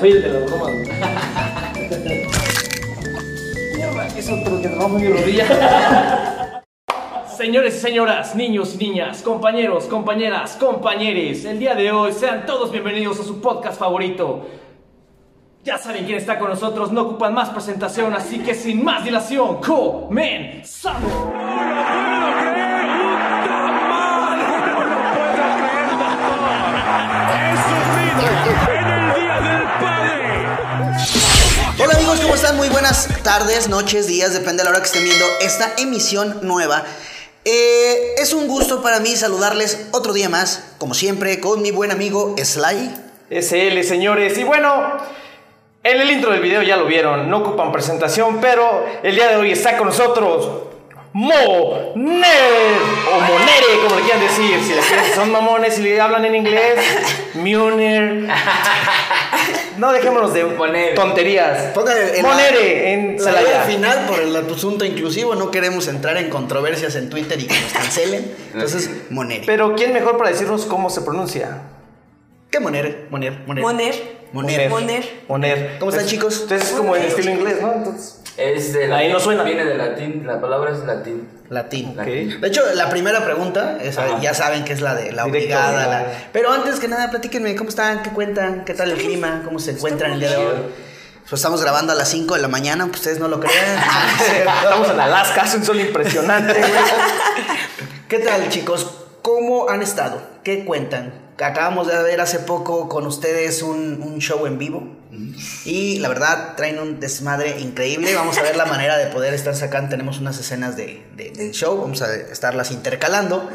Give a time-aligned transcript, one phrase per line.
[0.00, 0.70] Soy el de la broma.
[3.76, 6.62] Mierda, es otro que rompe mi rodilla.
[7.36, 12.72] Señores y señoras, niños y niñas, compañeros, compañeras, compañeres, el día de hoy sean todos
[12.72, 14.46] bienvenidos a su podcast favorito.
[15.64, 19.60] Ya saben quién está con nosotros, no ocupan más presentación, así que sin más dilación,
[19.60, 21.12] comenzamos.
[28.62, 28.76] Hola
[32.18, 32.56] ¿cómo están?
[32.56, 36.84] Muy buenas tardes, noches, días, depende de la hora que estén viendo esta emisión nueva.
[37.44, 41.92] Eh, es un gusto para mí saludarles otro día más, como siempre, con mi buen
[41.92, 42.90] amigo Sly.
[43.30, 44.36] Es él, señores.
[44.38, 44.96] Y bueno,
[45.84, 49.36] en el intro del video ya lo vieron, no ocupan presentación, pero el día de
[49.36, 50.69] hoy está con nosotros
[51.12, 52.78] Moner
[53.12, 54.60] o Monere, como le quieran decir.
[54.62, 56.76] Si, les quieren- si son mamones y le hablan en inglés,
[57.34, 58.28] Muner.
[59.78, 60.94] No dejémonos de Monere.
[60.94, 61.76] Tonterías.
[61.76, 63.62] en la- Monere en La Celaya.
[63.62, 67.58] al final por el asunto inclusivo, no queremos entrar en controversias en Twitter y que
[67.60, 68.32] nos cancelen.
[68.54, 69.42] Entonces, Monere.
[69.46, 71.62] Pero ¿quién mejor para decirnos cómo se pronuncia?
[72.50, 73.06] ¿Qué Monere?
[73.10, 73.62] Moner, Moner.
[73.64, 74.20] Moner.
[74.32, 74.68] Moner.
[74.70, 75.04] Moner.
[75.28, 75.76] Moner.
[75.80, 76.40] ¿Cómo están, chicos?
[76.42, 77.72] Entonces es como en estilo inglés, ¿no?
[77.72, 79.42] Entonces, Es de Ahí latín, no suena.
[79.42, 81.28] Viene de latín, la palabra es latín.
[81.50, 81.90] Latín.
[81.98, 82.04] ok.
[82.06, 85.86] De hecho, la primera pregunta, esa ya saben que es la de la Directo, obligada.
[85.86, 88.02] la- Pero antes que nada, platíquenme, ¿cómo están?
[88.02, 88.64] ¿Qué cuentan?
[88.64, 89.42] ¿Qué tal el clima?
[89.44, 90.54] ¿Cómo se encuentran el día de hoy?
[91.28, 93.78] Pues estamos grabando a las 5 de la mañana, aunque ustedes no lo crean.
[94.62, 96.72] Estamos en Alaska, hace un sol impresionante, güey.
[98.08, 98.90] ¿Qué tal, chicos?
[99.22, 100.20] ¿Cómo han estado?
[100.42, 101.12] ¿Qué cuentan?
[101.42, 104.96] Acabamos de ver hace poco con ustedes un, un show en vivo.
[105.64, 108.14] Y la verdad, traen un desmadre increíble.
[108.14, 109.90] Vamos a ver la manera de poder estar sacando.
[109.90, 111.78] Tenemos unas escenas de, de- del show.
[111.80, 113.48] Vamos a estarlas intercalando.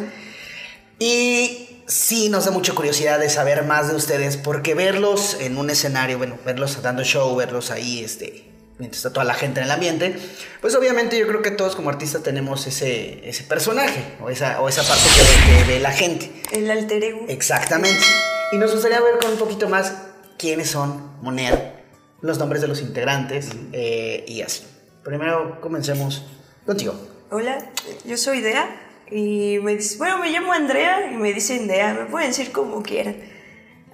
[1.00, 4.38] Y sí nos da mucha curiosidad de saber más de ustedes.
[4.38, 8.45] Porque verlos en un escenario, bueno, verlos dando show, verlos ahí, este.
[8.78, 10.16] Mientras está toda la gente en el ambiente,
[10.59, 14.68] pues obviamente yo creo que todos como artistas tenemos ese, ese personaje o esa, o
[14.68, 16.30] esa parte que ve- que ve la gente.
[16.52, 17.25] El alter ego.
[17.30, 18.03] Exactamente.
[18.52, 19.94] Y nos gustaría ver con un poquito más
[20.38, 21.84] quiénes son Moner,
[22.22, 24.64] los nombres de los integrantes eh, y así.
[25.03, 26.25] Primero comencemos
[26.66, 26.96] contigo.
[27.31, 27.72] Hola,
[28.03, 28.81] yo soy Dea.
[29.09, 31.94] Y me dice, bueno, me llamo Andrea y me dicen Dea.
[31.94, 33.16] Me pueden decir como quieran.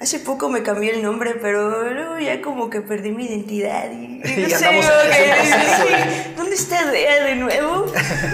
[0.02, 3.92] Hace poco me cambié el nombre, pero luego ya como que perdí mi identidad.
[3.92, 4.08] Y,
[4.42, 4.66] no sé,
[6.36, 7.86] ¿dónde está Dea de nuevo?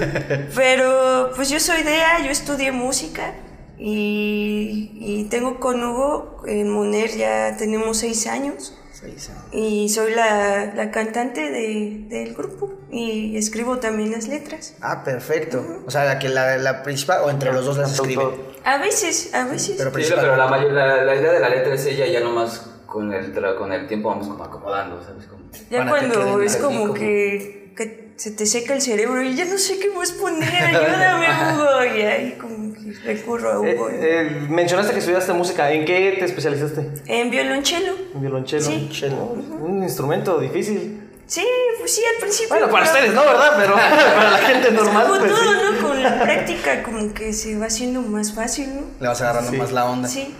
[0.56, 3.34] Pero pues yo soy Dea, yo estudié música.
[3.78, 8.74] Y, y tengo con Hugo en Moner ya tenemos seis años.
[9.00, 9.44] Seis años.
[9.52, 14.76] Y soy la, la cantante de- del grupo y escribo también las letras.
[14.82, 15.84] Ah, perfecto.
[15.86, 18.24] O sea, la que la, la principal o entre los dos las escribe.
[18.64, 19.76] A veces, a veces.
[19.78, 20.22] Pero Sí, principal.
[20.24, 23.36] pero la, mayor, la, la idea de la letra es ella, ya nomás con el,
[23.36, 25.26] tra- con el tiempo vamos como acomodando, ¿sabes?
[25.28, 29.46] Como, ya cuando es como, como- que, que se te seca el cerebro y ya
[29.46, 31.96] no sé qué más poner, ayúdame Hugo.
[31.96, 33.90] Y ahí como que recurro a Eh, Hugo.
[33.92, 35.72] eh, mencionaste que estudiaste música.
[35.72, 36.90] ¿En qué te especializaste?
[37.06, 37.94] En violonchelo.
[38.16, 38.64] En violonchelo.
[38.64, 38.90] Sí.
[38.92, 39.16] Cello.
[39.62, 41.04] Un instrumento difícil.
[41.28, 41.46] Sí,
[41.78, 42.50] pues sí, al principio.
[42.56, 43.54] Bueno, para ustedes no, ¿verdad?
[43.58, 43.74] Pero
[44.16, 45.58] para la gente normal, Como pues todo, sí.
[45.82, 45.88] ¿no?
[45.88, 48.82] Con la práctica como que se va haciendo más fácil, ¿no?
[49.02, 49.58] Le vas agarrando Sí.
[49.58, 50.08] más la onda.
[50.08, 50.34] Sí.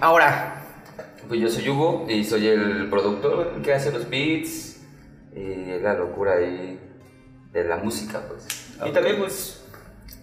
[0.00, 0.62] Ahora,
[1.28, 4.76] pues yo soy Hugo y soy el productor que hace los beats
[5.34, 6.78] y la locura ahí
[7.52, 8.46] de la música, pues.
[8.88, 9.62] Y también, pues,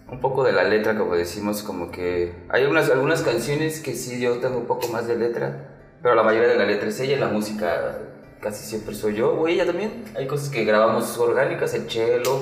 [0.10, 4.20] un poco de la letra, como decimos, como que hay algunas, algunas canciones que sí
[4.22, 5.68] yo tengo un poco más de letra,
[6.02, 8.00] pero la mayoría de la letra es ella la música
[8.42, 10.06] casi siempre soy yo o ella también.
[10.16, 12.42] Hay cosas que grabamos orgánicas, el cello,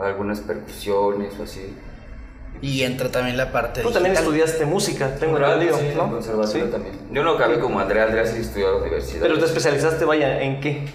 [0.00, 1.74] algunas percusiones o así.
[2.60, 6.10] y entra también la parte Tú también estudiaste música, tengo Claro, entendido, sí, ¿no?
[6.10, 6.70] conservatorio Sí.
[6.70, 6.94] también.
[7.10, 9.20] Yo no acabé como Andrea, Andrea sí estudió a la universidad.
[9.22, 10.86] Pero te especializaste, vaya, ¿en qué?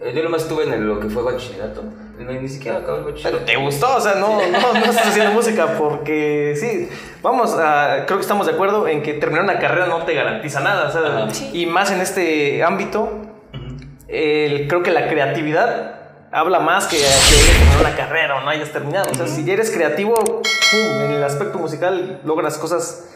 [0.00, 1.82] Eh, Yo nomás estuve en el- lo que fue bachillerato.
[2.18, 3.44] No, ni siquiera acabé el Pero bachillerato.
[3.44, 6.88] te gustó, o sea, no, no, no estás haciendo música porque sí,
[7.22, 10.60] vamos, a, creo que estamos de acuerdo en que terminar una carrera no te garantiza
[10.60, 11.30] nada, o sea, Ajá.
[11.34, 11.50] Sí.
[11.52, 13.08] y más en este ámbito,
[14.08, 15.94] el- creo que la creatividad
[16.30, 19.48] habla más que, que hayas terminado una carrera o no hayas terminado, o sea, si
[19.50, 23.08] eres creativo, pum, en el aspecto musical logras cosas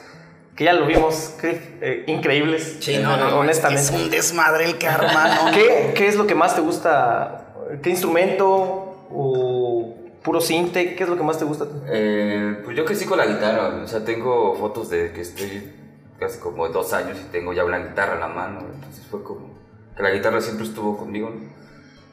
[0.62, 3.82] que ya lo vimos, que, eh, increíbles, Sí, no, no, honestamente.
[3.82, 5.50] Es un desmadre el que arma, ¿no?
[5.50, 7.54] ¿Qué, ¿Qué es lo que más te gusta?
[7.82, 9.08] ¿Qué instrumento?
[9.10, 10.94] ¿O puro cinte?
[10.94, 11.66] ¿Qué es lo que más te gusta?
[11.88, 13.82] Eh, pues yo crecí con la guitarra.
[13.82, 15.72] O sea, tengo fotos de que estoy
[16.20, 18.60] casi como dos años y tengo ya una guitarra en la mano.
[18.72, 19.50] Entonces fue como
[19.96, 21.30] que la guitarra siempre estuvo conmigo.
[21.30, 21.40] ¿no?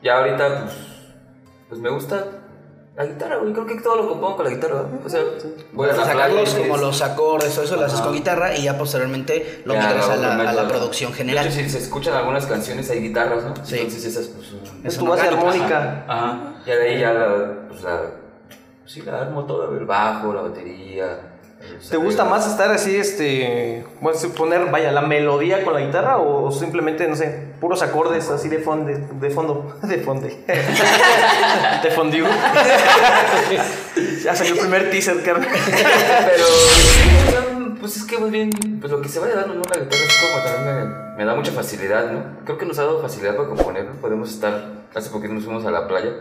[0.02, 0.76] Ya ahorita, pues,
[1.70, 2.26] pues me gusta
[3.00, 4.84] La guitarra, güey, creo que todo lo compongo con la guitarra.
[4.92, 5.00] ¿no?
[5.06, 5.22] O sea,
[5.72, 8.58] voy a la Sacarlos playa y como los acordes, todo eso lo haces con guitarra
[8.58, 11.46] y ya posteriormente lo Ya, migras a la, a la producción general.
[11.46, 13.54] De hecho, si se escuchan algunas canciones hay guitarras, ¿no?
[13.64, 13.78] Sí.
[13.78, 14.48] Entonces esas pues.
[14.84, 16.04] Es Son tu base armónica.
[16.10, 16.62] Ajá.
[16.66, 18.02] Ya de ahí ya la, pues la...
[18.86, 21.38] Sí, la armo toda, el bajo, la batería.
[21.90, 26.52] ¿Te gusta más estar así, este, bueno, poner, vaya, la melodía con la guitarra o
[26.52, 30.28] simplemente, no sé, puros acordes así de fondo, de fondo, de fondo,
[31.84, 32.26] de fondiu?
[34.24, 35.48] ya salió el primer teaser, carnal.
[35.50, 36.46] Pero,
[37.32, 38.50] son- pues es que muy bien,
[38.82, 41.34] pues lo que se vaya dando en una guitarra es como también me, me da
[41.36, 42.24] mucha facilidad, ¿no?
[42.44, 43.94] Creo que nos ha dado facilidad para componer, ¿no?
[44.02, 46.12] Podemos estar, hace poquito nos fuimos a la playa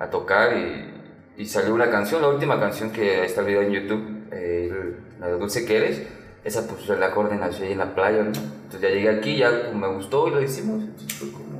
[0.00, 0.92] a tocar y,
[1.36, 5.28] y salió una canción, la última canción que está el video en YouTube, eh, la
[5.28, 6.02] de Dulce que eres,
[6.44, 8.32] esa pues el acorde nació ahí en la playa, ¿no?
[8.32, 11.54] Entonces ya llegué aquí, ya me gustó y lo hicimos, entonces como...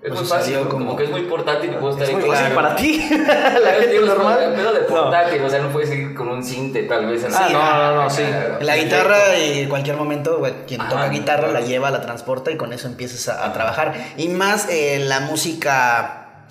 [0.00, 0.68] Es Pues muy fácil, ¿no?
[0.68, 0.84] como...
[0.86, 3.26] como- que es muy portátil y puedo estar Es muy en fácil para ti, la
[3.60, 4.52] Pero, gente normal.
[4.54, 4.86] pedo de No.
[4.86, 7.24] portátil, o sea, no puedes ir con un cinte tal vez.
[7.24, 7.34] así.
[7.36, 8.22] Ah, no, no, no, sí.
[8.60, 12.56] La guitarra y en cualquier momento quien Ajá, toca guitarra la lleva, la transporta y
[12.56, 13.94] con eso empiezas a, a trabajar.
[14.16, 16.44] Y más eh, la música,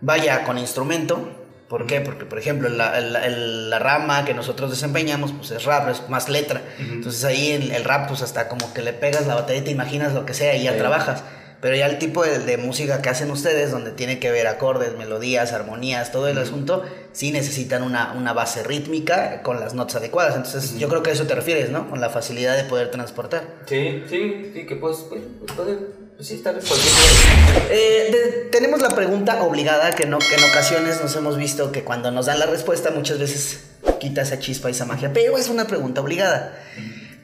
[0.00, 1.28] vaya, con instrumento.
[1.74, 2.00] ¿Por qué?
[2.00, 6.28] Porque, por ejemplo, la, la- la rama que nosotros desempeñamos pues es rap, es más
[6.28, 6.62] letra.
[6.78, 9.70] Entonces ahí el, el rap pues hasta como que le pegas la batería y te
[9.72, 10.78] imaginas lo que sea y ya Sí.
[10.78, 11.24] trabajas.
[11.60, 14.96] Pero ya el tipo de, de música que hacen ustedes, donde tiene que ver acordes,
[14.96, 20.36] melodías, armonías, todo el asunto, sí necesitan una, una base rítmica con las notas adecuadas.
[20.36, 21.90] Entonces, yo creo que a eso te refieres, ¿no?
[21.90, 23.44] Con la facilidad de poder transportar.
[23.66, 25.88] Sí, sí, sí, que pues, pues, pues, puede, pues
[26.20, 26.64] sí, tal vez.
[27.70, 32.10] Eh, tenemos la pregunta obligada que, no, que en ocasiones nos hemos visto que cuando
[32.10, 33.64] nos dan la respuesta muchas veces
[33.98, 36.56] quita esa chispa, esa magia, pero es una pregunta obligada.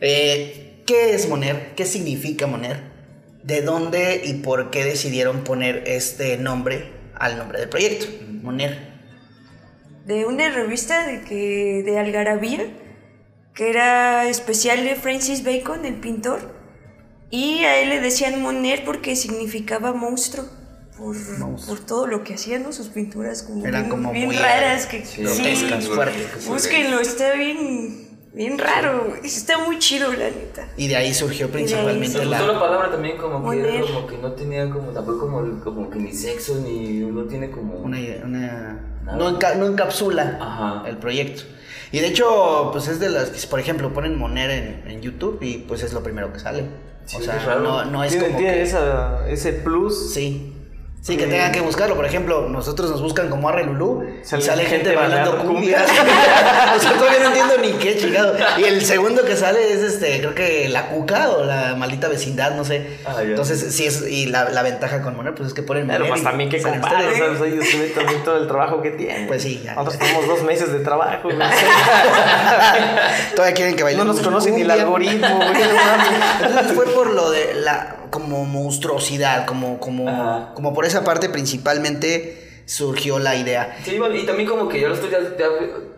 [0.00, 1.74] Eh, ¿Qué es Moner?
[1.76, 2.80] ¿Qué significa Moner?
[3.42, 8.06] ¿De dónde y por qué decidieron poner este nombre al nombre del proyecto?
[8.42, 8.90] Moner.
[10.06, 12.66] de una revista de, que, de Algarabía,
[13.54, 16.59] que era especial de Francis Bacon, el pintor,
[17.30, 20.44] y a él le decían Moner porque significaba monstruo.
[20.98, 21.76] Por, Monstruo.
[21.76, 22.72] por todo lo que hacían, ¿no?
[22.74, 24.84] sus pinturas como Eran bien, como bien muy raras.
[24.84, 26.46] Que, Sí, sí, grotescas, fuertes.
[26.46, 30.68] búsquenlo, está bien, bien raro, está muy chido, la neta.
[30.76, 32.38] Y de ahí surgió ahí principalmente Me la...
[32.38, 35.88] gustó la palabra también como que, era como que no tenía como, tampoco como, como
[35.88, 37.76] que ni sexo, ni no tiene como...
[37.76, 38.80] una, idea- una-
[39.16, 40.86] no, enca- no encapsula Ajá.
[40.86, 41.44] el proyecto.
[41.92, 45.38] Y de hecho, pues es de las que, por ejemplo, ponen Moner en, en YouTube
[45.40, 46.64] y pues es lo primero que sale.
[47.10, 47.60] Sí, o es sea, raro.
[47.62, 50.12] no, no es tiene como tiene que- esa, ese plus.
[50.12, 50.56] Sí.
[51.02, 51.96] Sí, que tengan que buscarlo.
[51.96, 55.90] Por ejemplo, nosotros nos buscan como Arre Lulú y Sale gente gente bailando cumbias.
[56.76, 58.36] o sea, todavía no entiendo ni qué chingado.
[58.58, 62.54] Y el segundo que sale es este, creo que la cuca o la maldita vecindad,
[62.54, 62.98] no sé.
[63.06, 63.16] Ah.
[63.22, 66.12] Entonces, sí es, y la, la ventaja con Moner, pues es que ponen Pero Moner
[66.12, 66.82] pues también que ustedes.
[67.18, 67.40] ¿sabes?
[67.40, 69.26] Ellos tienen también todo el trabajo que tienen.
[69.26, 71.38] Pues sí, ya, Nosotros tenemos dos meses de trabajo, güey.
[73.34, 75.48] Todavía quieren que No bailemos nos conocen ni el algoritmo, güey.
[75.48, 76.46] no.
[76.46, 80.52] Entonces fue por lo de la como monstruosidad, como como Ajá.
[80.54, 83.76] como por esa parte principalmente surgió la idea.
[83.84, 85.46] Sí, bueno, y también como que yo lo estoy ya, ya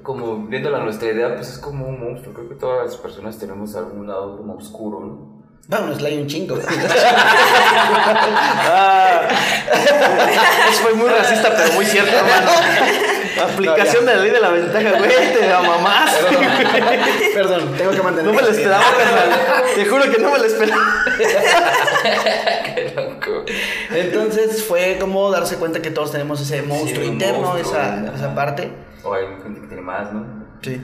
[0.02, 2.34] como viéndola nuestra idea, pues es como un monstruo.
[2.34, 5.42] Creo que todas las personas tenemos algún lado como oscuro, ¿no?
[5.68, 6.58] Vámonos, hay un chingo.
[8.74, 9.28] Ah,
[10.70, 12.50] eso fue muy racista, pero muy cierto, hermano.
[13.52, 15.10] Aplicación de la ley de la ventaja, güey.
[15.10, 16.14] Te la mamás.
[17.34, 18.32] Perdón, tengo que mantener.
[18.32, 19.64] No me lo esperaba, carnal.
[19.74, 21.04] Te juro que no me lo esperaba.
[22.64, 23.44] Qué loco.
[23.90, 28.70] Entonces fue como darse cuenta que todos tenemos ese monstruo interno, monstruo, esa, esa parte.
[29.02, 30.24] O hay gente que tiene más, ¿no?
[30.62, 30.80] Sí.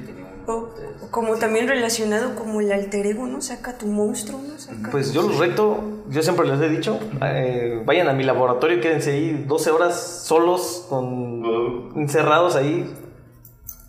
[0.49, 0.71] O,
[1.03, 3.41] o como también relacionado como el alter ego, ¿no?
[3.43, 4.59] Saca tu monstruo, ¿no?
[4.59, 5.79] Saca Pues yo los reto,
[6.09, 10.87] yo siempre les he dicho, eh, vayan a mi laboratorio, quédense ahí 12 horas solos,
[10.89, 12.91] con, encerrados ahí,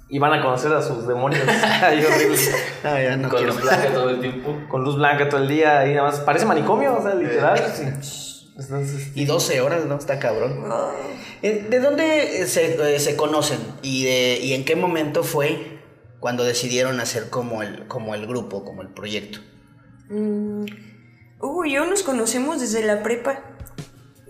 [0.10, 1.42] y van a conocer a sus demonios.
[1.82, 2.04] Ay.
[2.84, 3.54] Ah, ya no Con quiero.
[3.54, 4.58] los blancos todo el tiempo.
[4.68, 6.20] Con luz blanca todo el día, y nada más.
[6.22, 7.74] Parece manicomio, o sea, literal.
[7.74, 7.84] sí.
[8.60, 9.96] Entonces, Y 12 horas, ¿no?
[9.96, 10.66] Está cabrón.
[11.42, 15.79] Eh, ¿De dónde eh, se, eh, se conocen y, de, y en qué momento fue
[16.20, 19.40] cuando decidieron hacer como el, como el grupo, como el proyecto?
[20.10, 20.66] mm,
[21.42, 23.40] Hugo y yo nos conocemos desde la prepa.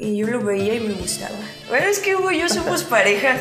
[0.01, 1.35] Y yo lo veía y me gustaba.
[1.67, 3.35] Bueno, es que Hugo y yo somos pareja.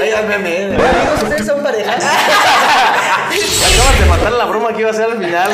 [0.00, 0.76] Oigan, meme, ¿eh?
[1.22, 1.92] ¿ustedes son pareja?
[1.96, 5.50] acabas de matar la broma que iba a ser al final.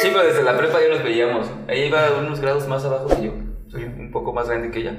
[0.00, 1.46] Sí, pero desde la prepa ya nos veíamos.
[1.68, 3.32] Ella iba unos grados más abajo que yo.
[3.68, 4.96] Soy un poco más grande que ella.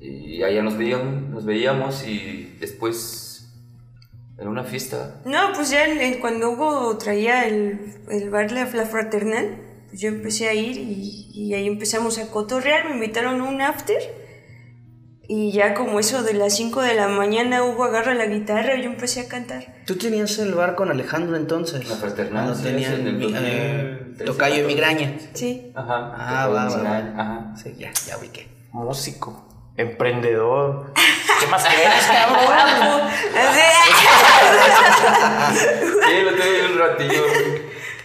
[0.00, 3.48] Y allá nos veíamos, nos veíamos y después
[4.38, 5.20] en una fiesta.
[5.24, 10.00] No, pues ya en- en- cuando Hugo traía el, el bar La, La Fraternal, pues
[10.00, 12.88] yo empecé a ir y, y ahí empezamos a cotorrear.
[12.88, 14.00] Me invitaron a un after.
[15.30, 18.82] Y ya como eso de las 5 de la mañana Hugo agarra la guitarra y
[18.82, 19.82] yo empecé a cantar.
[19.86, 21.86] ¿Tú tenías el bar con Alejandro entonces?
[21.86, 25.18] La fraternal, Cuando sí, tenían en el eh, 2013, Tocayo y migraña.
[25.34, 25.70] Sí.
[25.74, 26.12] Ajá.
[26.16, 26.98] Ah, va, va, va.
[27.20, 27.54] Ajá.
[27.62, 28.48] Sí, ya, ya ubiqué.
[28.72, 29.46] Músico,
[29.78, 30.92] emprendedor.
[31.40, 32.44] ¿Qué más quieres, cabrón?
[32.44, 33.06] Guapo.
[33.38, 33.60] Así.
[35.54, 37.22] Sí, lo tuve un ratillo.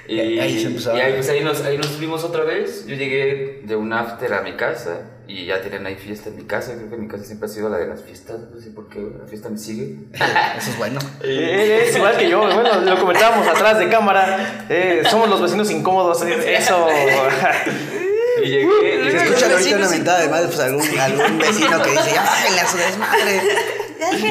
[0.05, 2.85] Y Y ahí se empezó y ahí, pues, ahí, nos, ahí nos vimos otra vez.
[2.85, 6.43] Yo llegué de un after a mi casa y ya tenían ahí fiesta en mi
[6.43, 6.73] casa.
[6.75, 8.37] Creo que mi casa siempre ha sido la de las fiestas.
[8.53, 9.95] No sé por qué la fiesta me sigue.
[10.57, 10.99] Eso es bueno.
[11.23, 14.65] Eh, Es igual que yo, bueno, lo comentábamos atrás de cámara.
[14.69, 16.21] eh, somos los vecinos incómodos.
[16.45, 16.87] Eso.
[18.43, 18.65] Y llegué.
[18.65, 22.11] y Si Los escuchan ahorita una mentada de madre, pues algún, algún vecino que dice,
[22.13, 23.41] ya bájenle a su desmadre.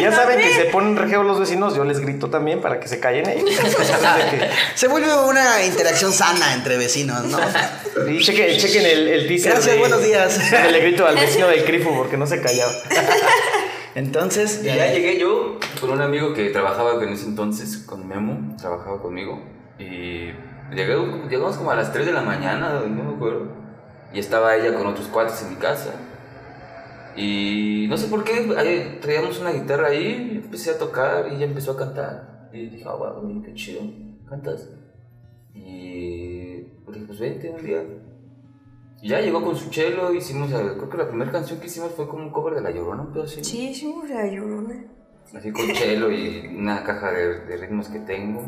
[0.01, 3.01] Ya saben que se ponen rejeo los vecinos, yo les grito también para que se
[3.01, 3.27] callen.
[3.27, 3.43] eh.
[4.75, 7.39] Se vuelve una interacción sana entre vecinos, ¿no?
[8.11, 9.53] Y chequen, chequen el, el teaser.
[9.53, 10.39] Gracias, de- buenos días.
[10.71, 12.73] Le grito al vecino del Crifu porque no se callaba.
[13.95, 18.57] Entonces, Y ya llegué yo con un amigo que trabajaba en ese entonces con Memo,
[18.59, 19.43] trabajaba conmigo.
[19.79, 20.31] Y
[20.75, 23.62] llegamos como a las 3 de la mañana, no me acuerdo.
[24.13, 25.95] Y estaba ella con otros cuates en mi casa.
[27.17, 31.47] Y no sé por qué, ahí traíamos una guitarra ahí, empecé a tocar y ella
[31.47, 32.49] empezó a cantar.
[32.53, 33.83] Y dije, ah, wow, qué chido,
[34.29, 34.69] cantas.
[35.55, 37.83] Y dije, pues vente un día.
[39.03, 42.09] Y ya llegó con su chelo, hicimos, creo que la primera canción que hicimos fue
[42.09, 43.43] como un cover de La Llorona, un pedo así.
[43.43, 44.85] Sí, hicimos la llorona.
[45.35, 48.43] Así con chelo y una caja de, de ritmos que tengo.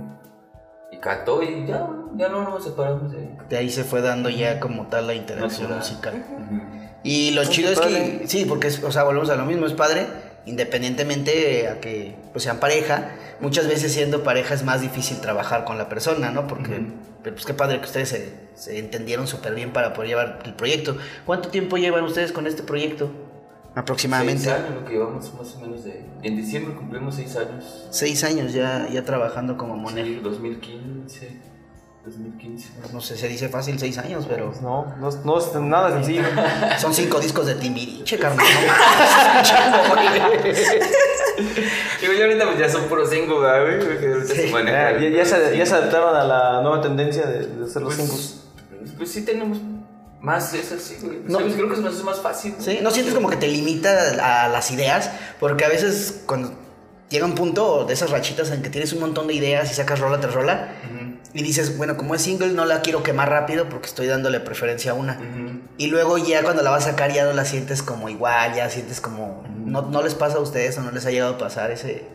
[0.93, 3.37] Y cantó y ya, ya no nos separamos de ahí.
[3.49, 5.79] de ahí se fue dando ya como tal la interacción Natural.
[5.79, 6.25] musical.
[6.31, 6.61] Ujú.
[7.03, 8.19] Y lo Oh, chido es padre.
[8.23, 10.07] que, sí, porque, es- o sea, volvemos a lo mismo, es padre,
[10.47, 15.79] independientemente a que pues, sean pareja, muchas veces siendo pareja es más difícil trabajar con
[15.79, 16.47] la persona, ¿no?
[16.47, 16.87] Porque,
[17.23, 20.55] pero pues qué padre que ustedes se, se entendieron súper bien para poder llevar el
[20.55, 20.97] proyecto.
[21.27, 23.11] ¿Cuánto tiempo llevan ustedes con este proyecto?
[23.75, 24.45] Aproximadamente.
[24.45, 26.05] Seis años lo que llevamos más o menos de...
[26.23, 27.87] En diciembre cumplimos seis años.
[27.91, 30.07] Seis años ya, ya trabajando como monero.
[30.07, 31.54] Sí, 2015.
[32.05, 32.69] 2015.
[32.93, 35.91] No sé, se dice fácil seis años, pero Pues no, no, es- no es nada
[35.93, 36.23] sencillo.
[36.79, 38.47] son cinco discos de Timbiriche, carnal.
[42.01, 43.79] Digo, yo ahorita pues ya son puros cinco, güey.
[43.79, 44.93] porque ahorita se maneja.
[44.93, 47.95] Ya, ya- ya se, ya se adaptaron a la nueva tendencia de, de hacer los
[47.95, 48.41] Pues, singles.
[48.97, 49.59] pues sí tenemos
[50.21, 51.19] más es así, güey.
[51.27, 51.39] No.
[51.39, 51.55] ¿Sabes?
[51.55, 52.55] Creo que es más, es más fácil.
[52.59, 56.53] Sí, no sientes como que te limita a las ideas, porque a veces cuando
[57.11, 59.99] llega un punto de esas rachitas en que tienes un montón de ideas y sacas
[60.01, 60.73] rola tras rola
[61.35, 64.93] y dices, bueno, como es single no la quiero quemar rápido porque estoy dándole preferencia
[64.93, 65.15] a una.
[65.15, 65.59] ujú.
[65.79, 68.71] Y luego ya cuando la vas a sacar ya no la sientes como igual, ya
[68.71, 69.43] sientes como...
[69.67, 72.07] No, no les pasa a ustedes o no les ha llegado a pasar ese,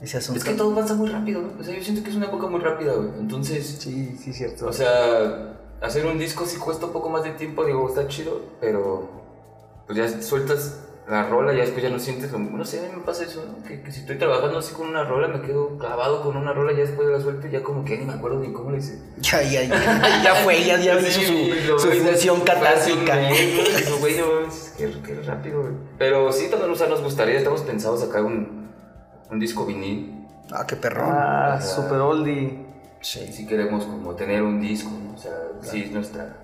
[0.00, 0.38] ese asunto.
[0.40, 1.42] Es que todo avanza muy rápido.
[1.60, 3.08] O sea, yo siento que es una época muy rápida, güey.
[3.20, 4.66] Entonces, Sí, sí, cierto.
[4.66, 8.40] o sea, hacer un disco sí cuesta un poco más de tiempo, digo, está chido,
[8.60, 9.08] pero
[9.86, 12.56] pues ya sueltas la rola, ya después ya no sientes lo mismo.
[12.56, 13.62] No sé, a mí me pasa eso, ¿no?
[13.62, 16.72] Que, que si estoy trabajando así con una rola, me quedo clavado con una rola,
[16.72, 18.98] ya después la suelto y ya como que ni me acuerdo ni cómo le hice.
[19.18, 23.16] Ya, ya, ya, ya fue, ya, ya hizo Sí, su, su función catártica.
[24.00, 24.16] güey,
[24.78, 25.74] qué, qué rápido, güey.
[25.98, 28.70] Pero sí, también, o sea, nos gustaría, estamos pensados sacar un,
[29.30, 30.26] un disco vinil.
[30.52, 31.10] Ah, qué perrón.
[31.12, 32.64] Ah, super oldie.
[33.00, 33.30] Sí.
[33.32, 35.14] Si queremos como tener un disco, ¿no?
[35.14, 36.36] O sea, sí es nuestra.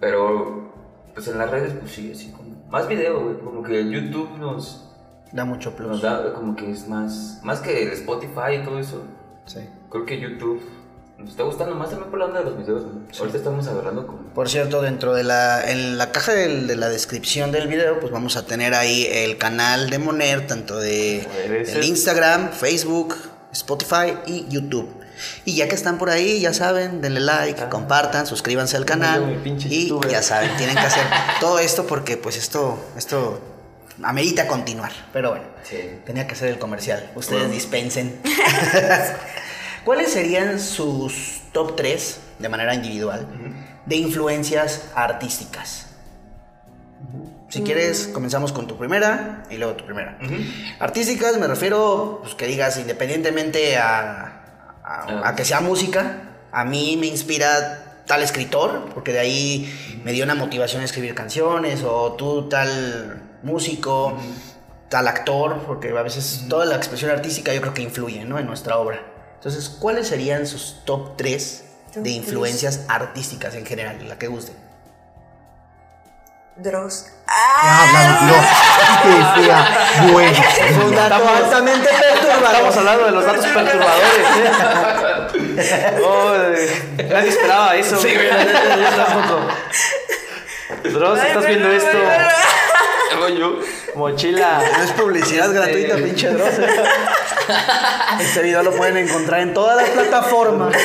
[0.00, 0.72] Pero,
[1.16, 2.54] pues en las redes, pues sí, así como.
[2.70, 3.38] Más video, güey.
[3.38, 4.84] Como que YouTube nos,
[5.32, 5.88] Da mucho plus.
[5.90, 7.40] nos da, como que es más.
[7.42, 9.02] Más que el Spotify y todo eso.
[9.46, 9.60] Sí.
[9.90, 10.60] Creo que YouTube
[11.18, 13.00] nos está gustando más también por la onda de los videos, ¿no?
[13.18, 14.18] Ahorita estamos agarrando como.
[14.34, 18.12] Por cierto, dentro de la, en la caja del- de, la descripción del video, pues
[18.12, 21.20] vamos a tener ahí el canal de Moner, tanto de
[21.64, 21.84] el.
[21.84, 23.14] Instagram, Facebook,
[23.52, 24.88] Spotify y YouTube.
[25.44, 29.40] Y ya que están por ahí, ya saben, denle like, compartan, suscríbanse al canal.
[29.44, 30.10] Y youtuber.
[30.10, 31.04] ya saben, tienen que hacer
[31.40, 33.40] todo esto porque pues esto, esto
[34.02, 34.92] amerita continuar.
[35.12, 35.78] Pero bueno, Sí.
[36.04, 37.10] tenía que hacer el comercial.
[37.14, 37.54] Ustedes Bueno.
[37.54, 38.20] dispensen.
[39.84, 43.26] ¿Cuáles serían sus top 3 de manera individual
[43.86, 45.86] de influencias artísticas?
[47.48, 50.18] Si quieres, comenzamos con tu primera y luego tu primera.
[50.80, 54.45] Artísticas me refiero, pues que digas, independientemente a,
[54.86, 60.12] a- a que sea música, a mí me inspira tal escritor, porque de ahí me
[60.12, 64.16] dio una motivación a escribir canciones, o tú tal músico,
[64.88, 68.38] tal actor, porque a veces toda la expresión artística yo creo que influye ¿no?
[68.38, 69.02] en nuestra obra.
[69.34, 72.14] Entonces, ¿cuáles serían sus top 3 Top de tres.
[72.16, 74.52] influencias artísticas en general, la que guste?
[76.56, 77.06] Dross.
[79.02, 79.58] Que sea
[80.12, 80.38] bueno.
[80.86, 82.52] Un dato altamente perturbador.
[82.52, 84.26] Estamos hablando de los datos perturbadores.
[85.56, 86.00] ¿eh?
[86.04, 86.34] Oh,
[87.10, 87.96] nadie esperaba eso.
[87.96, 88.14] Sí,
[90.84, 91.90] Dross, ¿estás perdón, viendo esto?
[91.90, 92.28] perdón.
[93.12, 93.60] hago yo.
[93.94, 94.62] Mochila.
[94.76, 96.58] No es publicidad gratuita, pinche Dross.
[98.20, 100.76] Este video lo pueden encontrar en todas las plataformas.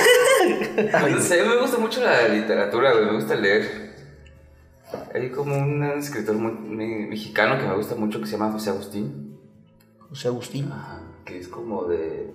[0.75, 3.90] No sé, me gusta mucho la literatura, güey, me gusta leer.
[5.13, 8.69] Hay como un escritor muy, muy mexicano que me gusta mucho que se llama José
[8.69, 9.37] Agustín.
[9.99, 10.71] José Agustín.
[10.71, 12.33] Ajá, que es como de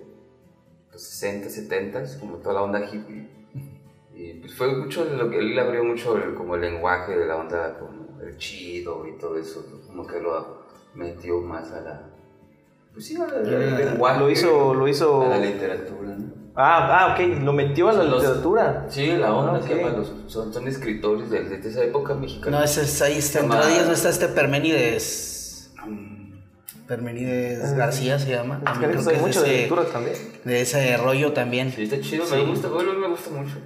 [0.92, 3.28] los 60, 70, es como toda la onda hippie.
[4.14, 7.36] Y pues fue mucho lo que él abrió mucho el, como el lenguaje de la
[7.36, 12.10] onda, como el chido y todo eso, como que lo metió más a la.
[12.96, 14.18] Pues sí, lenguaje.
[14.20, 16.32] Lo hizo- lo hizo- A la literatura, ¿no?
[16.54, 17.42] Ah, ah, ok.
[17.42, 18.86] Lo metió a la Los- literatura.
[18.88, 19.66] Sí, la onda Ok.
[19.68, 22.56] se llama, los, son, son escritores de, de esa época mexicana.
[22.56, 23.40] No, ese es ahí está.
[23.40, 25.70] Entre ellos no está este Perménides.
[26.88, 28.58] Perménides García se llama.
[28.58, 30.16] Es También que creo que es mucho de de ese- lectura también.
[30.44, 31.72] De ese rollo también.
[31.72, 33.56] Sí, está chido, me gusta, bueno, me gusta mucho.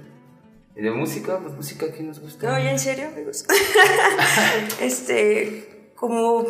[0.75, 2.49] Y de música, pues música, ¿qué nos gusta?
[2.51, 3.45] No, ya en serio, amigos.
[4.81, 6.45] este, como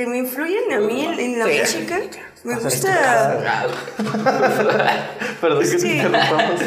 [0.00, 1.58] que me influyen a mí en, en la Sí.
[1.60, 2.00] música.
[2.44, 3.66] Me gusta.
[5.42, 6.00] Perdón que Sí.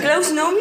[0.01, 0.59] Klaus Nomi.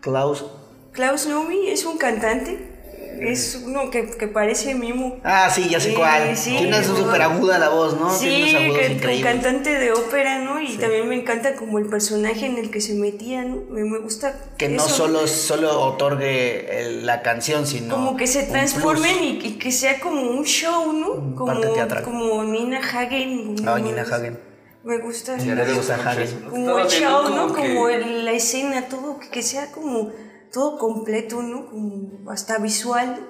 [0.00, 0.44] Klaus.
[0.92, 2.73] Klaus Nomi es un cantante.
[3.20, 5.18] Es uno que, que parece mimo.
[5.24, 6.36] Ah, sí, ya sé Sí, cuál.
[6.36, 6.50] sí.
[6.50, 8.10] Tiene una súper aguda la voz, ¿no?
[8.16, 10.60] Sí, un cantante de ópera, ¿no?
[10.60, 13.62] Y también me encanta como el personaje en el que se metía, ¿no?
[13.70, 14.34] Me, me gusta.
[14.58, 17.94] Que no solo, solo otorgue el- la canción, sino.
[17.94, 21.34] como que se transformen y, y que sea como un show, ¿no?
[21.34, 22.04] Como, parte teatral.
[22.04, 23.56] como Nina Hagen.
[23.56, 24.38] como- Ah, Nina Hagen.
[24.84, 25.40] Me gusta.
[25.40, 26.28] Sí, gusta Hagen.
[26.50, 27.48] Como el show, ¿no?
[27.48, 30.10] Como que- Como el- la escena, todo, que sea como
[30.54, 31.66] todo completo, ¿no?
[31.68, 33.28] Como hasta visual.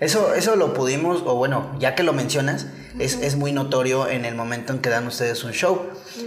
[0.00, 2.66] Eso, eso lo pudimos, o bueno, ya que lo mencionas,
[2.98, 5.82] es, es muy notorio en el momento en que dan ustedes un show,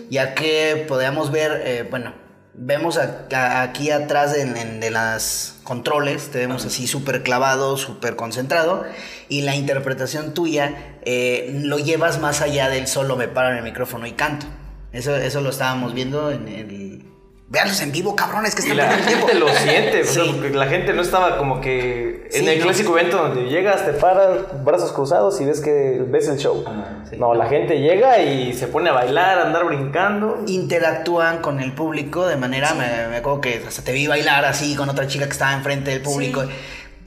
[0.10, 2.13] ya que podíamos ver, eh, bueno,
[2.53, 7.75] vemos a- a- aquí atrás de, en- de las controles, te vemos así súper clavado,
[7.77, 8.86] súper concentrado,
[9.29, 13.63] y la interpretación tuya eh, lo llevas más allá del solo me paro en el
[13.63, 14.45] micrófono y canto.
[14.93, 17.05] Eso, eso lo estábamos viendo en el...
[17.48, 19.46] Veanlos en vivo, cabrones, que están la perdiendo el tiempo.
[19.48, 20.32] lo siente, o sea, Sí.
[20.42, 22.66] porque la gente no estaba como que en Sí, el no.
[22.66, 26.64] clásico evento donde llegas, te paras, brazos cruzados y ves que ves el show.
[26.68, 27.18] Ah, sí.
[27.18, 30.44] No, la gente llega y se pone a bailar, a andar brincando.
[30.48, 34.75] interactúan con el público de manera, me, me acuerdo que hasta te vi bailar así
[34.75, 36.42] con otra chica que estaba enfrente del público.
[36.44, 36.50] Sí.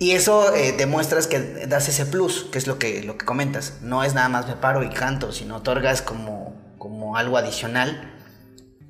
[0.01, 3.79] Y eso eh, demuestras que das ese plus, que es lo que, lo que comentas.
[3.83, 8.14] No es nada más me paro y canto, sino otorgas como, como algo adicional,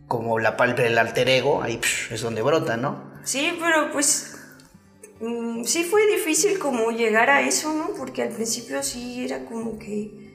[0.09, 3.13] como la parte del alter ego, ahí es donde brota, ¿no?
[3.25, 4.37] Sí, pero pues
[5.21, 7.91] mm, sí fue difícil como llegar a eso, ¿no?
[7.97, 10.27] Porque al principio sí era como que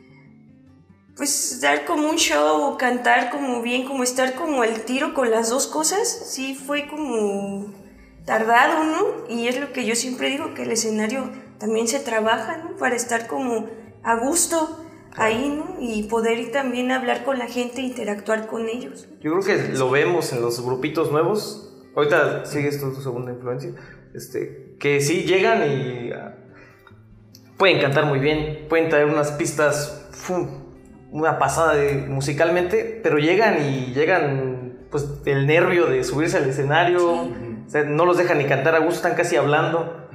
[1.16, 5.50] pues dar como un show, cantar como bien, como estar como al tiro con las
[5.50, 7.72] dos cosas, sí fue como
[8.26, 9.28] tardado, ¿no?
[9.30, 12.78] Y es lo que yo siempre digo, que el escenario también se trabaja, ¿no?
[12.78, 13.68] Para estar como
[14.04, 14.83] a gusto
[15.18, 15.78] ahí, ¿no?
[15.80, 19.08] Y poder ir también hablar con la gente, interactuar con ellos.
[19.22, 21.74] Yo creo que lo vemos en los grupitos nuevos.
[21.96, 23.72] Ahorita sigues tu, segunda influencia.
[24.14, 26.36] Este, que sí llegan y ah,
[27.58, 30.64] pueden cantar muy bien, pueden traer unas pistas, ¡fum!
[31.12, 37.14] una pasada de, musicalmente, pero llegan y llegan pues el nervio de subirse al escenario,
[37.14, 40.08] o sea, no los dejan ni cantar a gusto, están casi hablando.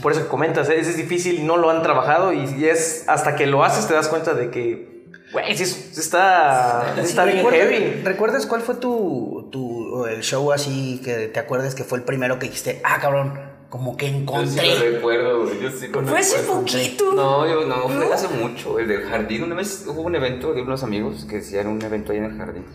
[0.00, 0.78] Por eso que comentas, ¿eh?
[0.78, 4.08] es difícil, no lo han trabajado y y es hasta que lo haces te das
[4.08, 8.02] cuenta de que, güey, sí, sí está, sí está bien ¿Recuerdas- heavy.
[8.04, 12.38] ¿Recuerdas cuál fue tu, tu el show así que te acuerdes que fue el primero
[12.38, 14.74] que dijiste, ah, cabrón, como que Yo sí encontré?
[14.74, 17.12] lo recuerdo, güey, yo sí lo Fue hace poquito.
[17.14, 19.42] No, yo no, fue hace mucho, el del jardín.
[19.44, 22.36] Una vez hubo un evento de unos amigos que hacían un evento ahí en el
[22.36, 22.66] jardín.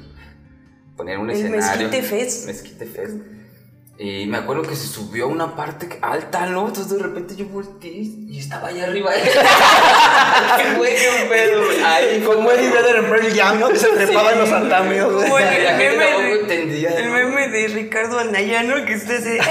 [0.98, 1.88] Ponían un El escenario.
[1.88, 2.48] Mezquite Fest.
[2.48, 3.16] Mezquite Fest.
[4.00, 6.68] Y me acuerdo que se subió a una parte alta, ¿no?
[6.68, 9.12] Entonces de repente yo volteé y estaba allá arriba.
[10.58, 11.64] ¡Qué güey, qué pedo!
[11.84, 13.70] Ahí Como Eddie Vedder en Pearl Jam, ¿no?
[13.70, 15.12] Que se trepaba en los andamios.
[15.12, 15.26] güey.
[15.26, 17.14] Como el, el meme de, entendía, el ¿no?
[17.16, 18.86] meme de Ricardo Anaya, ¿no?
[18.86, 19.42] Que está así, ¡eh!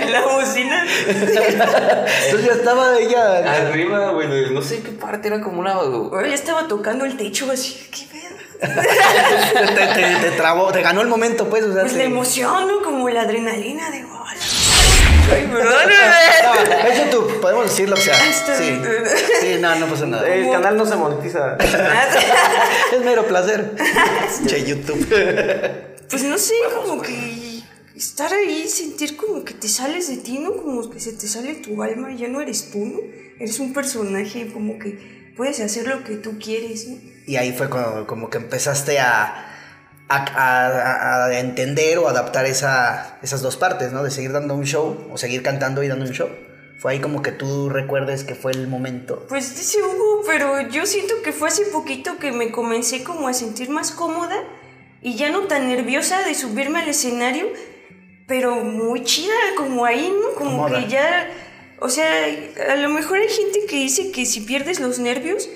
[0.00, 0.86] en la bocina.
[1.08, 3.68] Entonces ya estaba ella.
[3.68, 5.74] Arriba, güey, de no sé qué parte era como una.
[6.26, 8.35] Ya estaba tocando el techo así, ¿qué pedo?
[9.76, 11.64] Te, te- te trabó, te ganó el momento, pues.
[11.64, 12.82] O sea, Pues te- la emoción, ¿no?
[12.82, 14.16] Como la adrenalina de bola.
[15.32, 15.74] Ay, perdón.
[15.74, 18.28] No, eso tú, podemos decir lo que sea.
[18.30, 18.64] Está Sí.
[18.70, 18.82] bien.
[19.40, 20.28] Sí, no, no pasa nada.
[20.32, 21.56] El canal no se monetiza.
[22.92, 23.72] Es mero placer.
[24.46, 25.06] che, YouTube.
[26.08, 27.60] Pues no sé, como que
[27.96, 30.52] estar ahí, sentir como que te sales de ti, ¿no?
[30.56, 32.98] Como que se te sale tu alma y ya no eres tú, ¿no?
[33.40, 36.96] Eres un personaje, como que puedes hacer lo que tú quieres, ¿no?
[37.26, 39.46] Y ahí fue cuando como que empezaste a,
[40.08, 44.02] a, a- a entender o adaptar esa, esas dos partes, ¿no?
[44.04, 46.28] De seguir dando un show o seguir cantando y dando un show.
[46.78, 49.24] Fue ahí como que tú recuerdes que fue el momento.
[49.28, 53.32] Pues dice Hugo, pero yo siento que fue hace poquito que me comencé como a
[53.34, 54.36] sentir más cómoda
[55.02, 57.46] y ya no tan nerviosa de subirme al escenario,
[58.28, 60.34] pero muy chida, como ahí, ¿no?
[60.34, 61.28] Como que ya,
[61.80, 62.10] o sea,
[62.70, 65.48] a lo mejor hay gente que dice que si pierdes los nervios,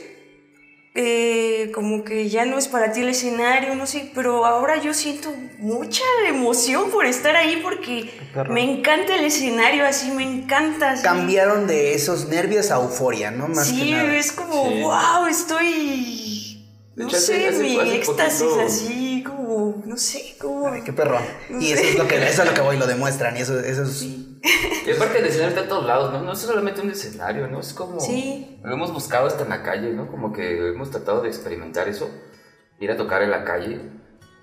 [0.94, 4.92] eh, como que ya no es para ti el escenario, no sé, pero ahora yo
[4.92, 8.10] siento mucha emoción por estar ahí porque
[8.50, 10.90] me encanta el escenario, así me encanta.
[10.92, 11.02] así.
[11.04, 13.46] Cambiaron de esos nervios a euforia, ¿no?
[13.48, 14.16] Más sí, que nada.
[14.16, 14.80] es como, Sí.
[14.82, 16.66] wow, estoy.
[16.96, 18.60] No sé, mi éxtasis poquito-
[19.22, 20.68] como, no sé, como.
[20.68, 21.22] Ay, qué perrón.
[21.60, 23.36] Y eso es lo que, eso es lo que voy, lo demuestran.
[23.36, 24.02] Y eso, eso es.
[24.02, 26.22] Y aparte el escenario está a todos lados, ¿no?
[26.22, 27.60] No es solamente un escenario, ¿no?
[27.60, 28.00] Es como...
[28.00, 28.58] Sí.
[28.62, 30.10] Lo hemos buscado hasta en la calle, ¿no?
[30.10, 32.10] Como que hemos tratado de experimentar eso.
[32.78, 33.80] Ir a tocar en la calle.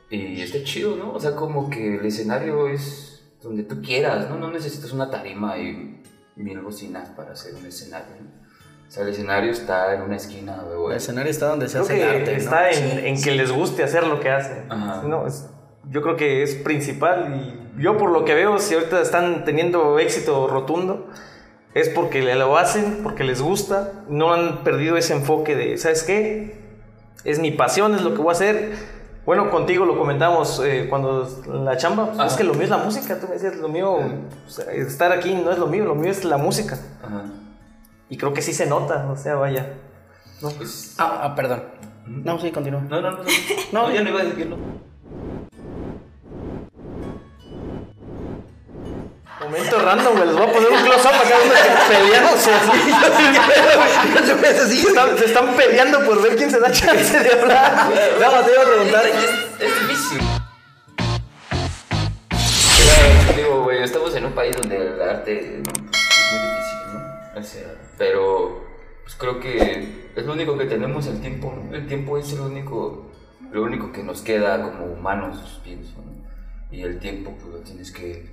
[0.10, 1.14] Y está chido, ¿no?
[1.14, 4.38] O sea, como que el escenario es donde tú quieras, ¿no?
[4.38, 6.02] No necesitas una tarima y
[6.36, 8.47] mil bocinas para hacer un escenario, ¿no?
[8.88, 11.74] O sea, el escenario está en una esquina, o El en- escenario está donde se
[11.74, 12.32] Creo hace que el arte.
[12.32, 12.38] ¿no?
[12.38, 14.66] está en, Sí, en que les guste hacer lo que hacen.
[14.72, 15.02] Ajá.
[15.06, 15.50] No, es-
[15.90, 20.00] yo creo que es principal y yo por lo que veo, si ahorita están teniendo
[20.00, 21.08] éxito rotundo,
[21.74, 26.66] es porque lo hacen, porque les gusta, no han perdido ese enfoque de, ¿sabes qué?
[27.24, 28.72] Es mi pasión, es lo que voy a hacer.
[29.26, 32.70] Bueno, contigo lo comentamos eh, cuando en la chamba, pues, es que lo mío es
[32.70, 35.84] la música, tú me decías, lo mío, o sea, estar aquí no es lo mío,
[35.86, 36.78] lo mío es la música.
[37.06, 37.24] Ajá.
[38.10, 39.74] Y creo que sí se nota, o sea, vaya.
[40.42, 40.96] No, Pues...
[40.98, 41.64] Ah, ah, perdón.
[42.06, 42.82] No, sí, continúa.
[42.82, 43.18] No, no, no.
[43.72, 44.58] No, No, ya no iba a decirlo.
[49.42, 50.28] Momento random, güey.
[50.28, 51.36] Les voy a poner un close-up acá.
[54.68, 57.90] Sí, Se están, se están peleando por ver quién se da chance de hablar.
[58.20, 59.06] No, te iba a preguntar.
[59.06, 60.22] Es, difícil.
[63.36, 67.40] Digo, güey, estamos en un país donde el arte es muy difícil, ¿no?
[67.40, 68.64] O sea, pero
[69.04, 71.76] pues creo que es lo único que tenemos el tiempo, ¿no?
[71.76, 73.10] El tiempo es lo único,
[73.52, 76.18] lo único que nos queda como humanos, pienso, ¿no?
[76.76, 78.30] Y el tiempo, pues lo tienes que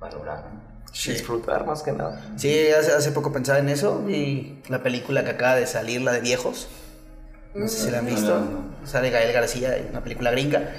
[0.00, 0.74] valorar, ¿no?
[0.92, 2.22] Disfrutar más que nada.
[2.36, 6.12] Sí, hace, hace poco pensaba en eso y la película que acaba de salir, la
[6.12, 6.68] de viejos.
[7.54, 8.38] No sé si la han No, visto.
[8.40, 8.44] no,
[8.80, 8.86] no.
[8.86, 10.72] Sale Gael García, una película gringa.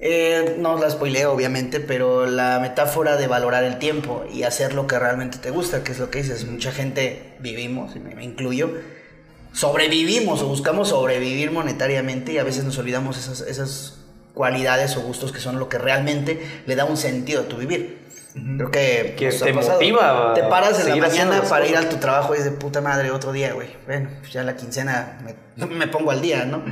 [0.00, 4.86] Eh, no la spoileo, obviamente, pero la metáfora de valorar el tiempo y hacer lo
[4.86, 6.46] que realmente te gusta, que es lo que dices.
[6.46, 8.70] Mucha gente vivimos, y me, incluyo,
[9.52, 13.98] sobrevivimos o buscamos sobrevivir monetariamente y a veces nos olvidamos esas, esas
[14.34, 17.98] cualidades o gustos que son lo que realmente le da un sentido a tu vivir.
[18.56, 22.36] Creo que, Que te motiva Te paras en la mañana para ir a tu trabajo
[22.36, 23.68] y es de puta madre otro día, güey.
[23.86, 25.18] Bueno, ya la quincena
[25.56, 26.62] me, me pongo al día, ¿no?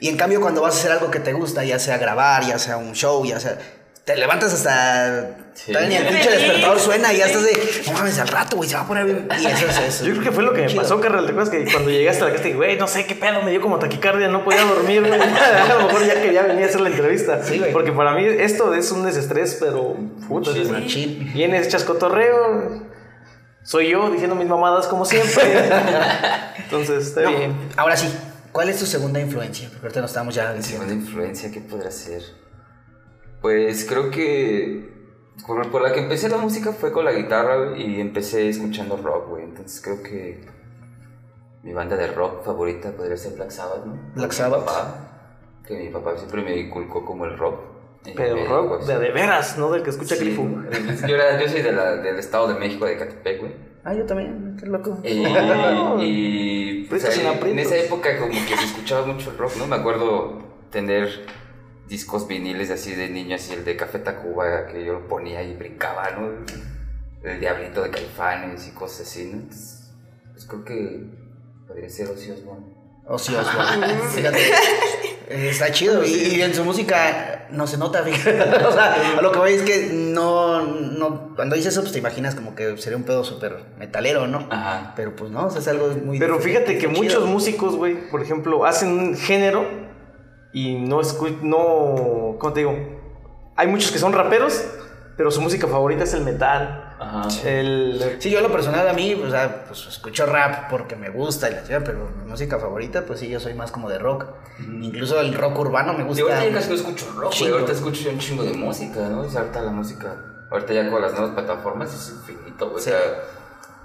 [0.00, 2.58] Y en cambio cuando vas a hacer algo que te gusta, ya sea grabar, ya
[2.58, 3.58] sea un show, ya sea...
[4.04, 5.36] Te levantas hasta...
[5.52, 5.72] Sí.
[5.88, 7.52] ni el pinche despertador suena y ya estás de...
[7.86, 9.28] No mames, al rato, güey, se va a poner bien...
[9.38, 10.04] Y eso es eso.
[10.06, 10.80] Yo creo que fue lo que me Chido.
[10.82, 11.26] pasó, carnal.
[11.26, 13.50] ¿Te acuerdas que cuando llegaste a la casa, dije, güey, no sé qué pedo, me
[13.50, 15.20] dio como taquicardia, no podía dormir, güey.
[15.20, 17.44] A lo mejor ya quería venir a hacer la entrevista.
[17.44, 17.72] Sí, güey.
[17.72, 20.52] Porque para mí esto es un desestrés, pero puta.
[20.54, 21.30] Sí, es- machín.
[21.34, 22.88] Vienes, echas cotorreo.
[23.62, 25.42] Soy yo diciendo mis mamadas como siempre.
[26.56, 27.54] Entonces, está No, bien.
[27.76, 28.08] Ahora sí,
[28.52, 29.68] ¿cuál es tu segunda influencia?
[29.68, 30.84] Porque ahorita nos estamos ya diciendo.
[30.86, 32.22] Segunda influencia, ¿qué podrá ser?
[33.40, 34.90] Pues creo que
[35.46, 39.28] por, por la que empecé la música fue con la guitarra y empecé escuchando rock,
[39.30, 39.44] güey.
[39.44, 40.44] Entonces creo que
[41.62, 43.98] mi banda de rock favorita podría ser Black Sabbath, ¿no?
[44.14, 44.64] Black Mi Sabbath.
[44.64, 47.60] papá, que mi papá siempre me inculcó como el rock.
[48.04, 49.70] Me Pero rock de, de veras, ¿no?
[49.70, 50.48] Del que escucha Sí, Clifu.
[51.06, 53.69] yo, era- yo soy de la- del estado de México, de Catepec, güey.
[53.82, 54.98] Ah, yo también, qué loco.
[55.02, 55.08] Y,
[56.00, 59.66] y, pues, sin ahí, en esa época como que se escuchaba mucho el rock, ¿no?
[59.66, 60.38] Me acuerdo
[60.70, 61.08] tener
[61.88, 65.54] discos viniles así de niño, así el de Café Tacuba, que yo lo ponía y
[65.54, 66.30] brincaba, ¿no?
[67.22, 69.38] El Diablito de Caifanes y cosas así, ¿no?
[69.38, 69.92] Entonces,
[70.32, 71.06] pues creo que
[71.66, 72.66] podría ser Ozzy Osbourne.
[73.06, 73.98] Ozzy Osbourne.
[74.14, 74.38] Fíjate.
[75.30, 76.04] Está chido.
[76.04, 78.64] Y, y en su música no se nota, fíjate.
[78.66, 81.34] O sea, lo que voy es que no, no.
[81.36, 84.48] Cuando dices eso, pues te imaginas como que sería un pedo súper metalero, ¿no?
[84.50, 84.92] Ajá.
[84.96, 86.18] Pero pues no, o sea, es algo muy.
[86.18, 87.26] Pero fíjate que muchos chido.
[87.26, 89.64] músicos, güey, por ejemplo, hacen un género
[90.52, 92.76] y no escu- no, ¿cómo te digo?
[93.56, 94.64] Hay muchos que son raperos,
[95.20, 96.94] pero su música favorita es el metal.
[96.98, 97.28] Ajá.
[97.44, 101.50] El Sí, yo lo personal a mí, o sea, pues escucho rap porque me gusta
[101.50, 104.24] y la chica, pero mi música favorita, pues sí, yo soy más como de rock.
[104.60, 106.20] Incluso el rock urbano me gusta.
[106.20, 107.52] Yo ahorita ya casi no escucho rock, güey.
[107.52, 109.20] Ahorita escucho yo un chingo de música, ¿no?
[109.20, 110.16] O sea, ahorita la música,
[110.50, 112.82] ahorita ya con las nuevas plataformas es infinito, güey.
[112.82, 112.88] Sí.
[112.88, 113.00] O sea,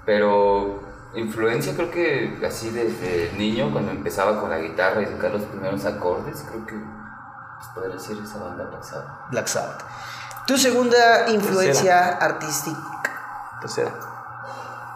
[0.06, 0.80] pero
[1.16, 5.84] influencia creo que así desde niño, cuando empezaba con la guitarra y sacar los primeros
[5.84, 9.26] acordes, creo que pues, podría ser esa banda pasada.
[9.30, 9.84] Black Sabbath.
[10.46, 12.78] Tu segunda influencia artística.
[13.60, 13.92] tercera.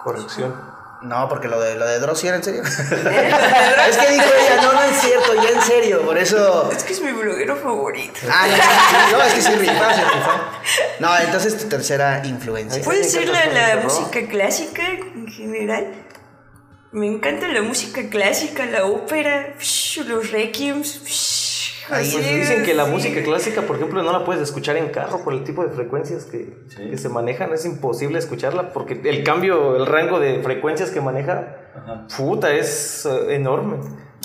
[0.04, 0.70] Corrección.
[1.02, 2.62] No, porque lo de, lo de Dross sí era en serio.
[2.64, 6.70] es que dijo ella, no, no es cierto, ya en serio, por eso.
[6.70, 8.20] Es que es mi bloguero favorito.
[8.30, 10.40] Ah, no, no, no, es que sí rifa, rifa.
[11.00, 12.82] No, entonces tu tercera influencia.
[12.84, 15.86] Puede ser la, la música clásica en general.
[16.92, 21.00] Me encanta la música clásica, la ópera, psh, los requiems.
[21.90, 22.16] Psh, Ahí así.
[22.18, 25.32] es- Dicen que la música clásica, por ejemplo, no la puedes escuchar en carro por
[25.34, 27.52] el tipo de frecuencias que, que se manejan.
[27.52, 31.56] Es imposible escucharla porque el cambio, el rango de frecuencias que maneja,
[32.16, 33.76] puta, es eh, enorme.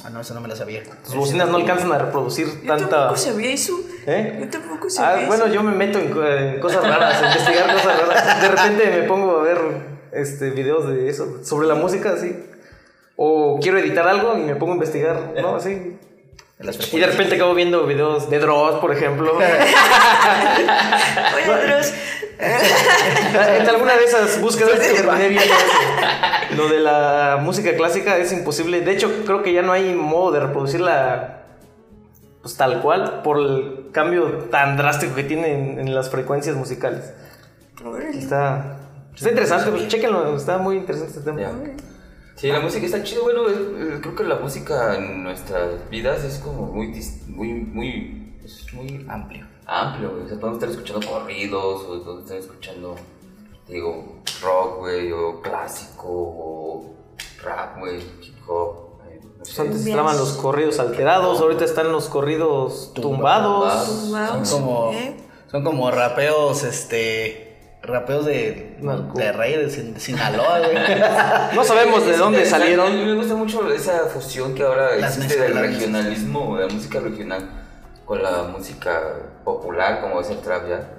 [0.04, 0.84] Ah, no, eso no me lo sabía.
[1.04, 2.90] Tus bocinas no alcanzan a reproducir Yo tanta.
[2.90, 3.74] tampoco sabía eso.
[4.06, 4.38] ¿Eh?
[4.40, 5.54] Yo tampoco Ah, sabía bueno, eso.
[5.56, 6.16] yo me meto en,
[6.56, 8.42] en cosas raras, a investigar cosas raras.
[8.42, 9.58] De repente me pongo a ver
[10.12, 12.36] este videos de eso, sobre la música, así.
[13.16, 15.56] O quiero editar algo y me pongo a investigar, ¿no?
[15.56, 15.98] Así.
[16.60, 19.34] Y de repente acabo viendo videos de Dross, por ejemplo.
[19.38, 19.46] Oye,
[21.68, 21.94] Dross,
[22.40, 25.66] en alguna de esas búsquedas terminé viendo eso.
[26.56, 28.82] Lo de la música clásica es imposible.
[28.82, 31.42] De hecho, creo que ya no hay modo de reproducirla
[32.42, 37.14] pues, tal cual por el cambio tan drástico que tiene en, en las frecuencias musicales.
[38.14, 38.78] Está,
[39.14, 41.52] está interesante, pues chéquenlo, está muy interesante este tema.
[42.36, 43.24] Sí, la música está chido.
[43.24, 46.88] Bueno, eh, creo que la música en nuestras vidas es como muy,
[47.28, 49.46] muy, muy, es muy Amplio.
[49.66, 50.24] amplio, güey.
[50.24, 52.96] O sea, podemos estar escuchando corridos, o podemos estar escuchando,
[53.68, 56.94] digo, rock, güey, o clásico, o
[57.42, 59.00] rap, güey, hip hop.
[59.10, 64.02] eh, Pues antes estaban los corridos alterados, ahorita están los corridos tumbados.
[64.02, 65.16] Tumbados, Son como, ¿eh?
[65.50, 67.45] son como rapeos, este.
[67.86, 69.18] Rapeos de Narco.
[69.18, 70.76] de Rey de Sin- Sinaloa, güey.
[71.56, 72.96] No sabemos de dónde interesante, A salieron.
[73.00, 77.00] mí me gusta mucho esa fusión que ahora Las existe del regionalismo, de la música
[77.00, 77.50] regional,
[78.06, 79.02] con la música
[79.44, 80.90] popular, como es el trap ya.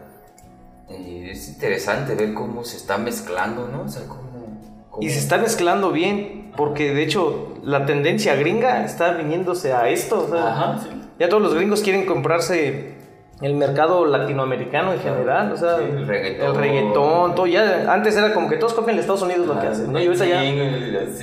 [0.88, 3.83] Y es interesante ver cómo se está mezclando, ¿no?
[3.83, 4.61] O sea, cómo...
[4.90, 9.88] cómo- Y se está mezclando bien, porque de hecho la tendencia gringa está viniéndose a
[9.88, 10.27] esto.
[10.27, 10.88] o sea, Ajá, sí.
[11.18, 12.95] Ya todos los gringos quieren comprarse
[13.42, 16.46] el mercado latinoamericano en general, o sea, Sí, el reggaetón.
[16.46, 17.92] el reggaetón, todo ya.
[17.92, 20.01] Antes era como que todos copian de Estados Unidos lo que Ah, hacen, ¿no?
[20.01, 20.42] Y ahorita ya.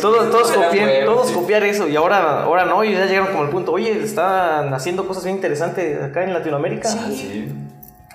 [0.00, 3.50] Todos, todos, copian, todos copiar eso y ahora, ahora no, y ya llegaron como al
[3.50, 6.88] punto, oye, están haciendo cosas bien interesantes acá en Latinoamérica.
[6.90, 7.52] Ah, sí.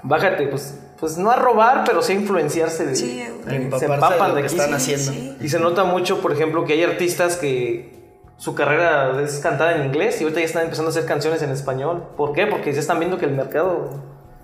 [0.04, 3.93] Bájate, pues, pues no a robar, pero sí a influenciarse de, Sí, se empaparse de
[3.93, 4.56] empapan lo de que aquí.
[4.58, 4.93] están sí.
[4.93, 5.12] haciendo.
[5.13, 5.38] sí.
[5.45, 8.07] Y se nota mucho, por ejemplo, que hay artistas que
[8.38, 11.50] su carrera es cantada en inglés y ahorita ya están empezando a hacer canciones en
[11.52, 12.04] español.
[12.15, 12.45] ¿Por qué?
[12.47, 13.89] Porque ya están viendo que el mercado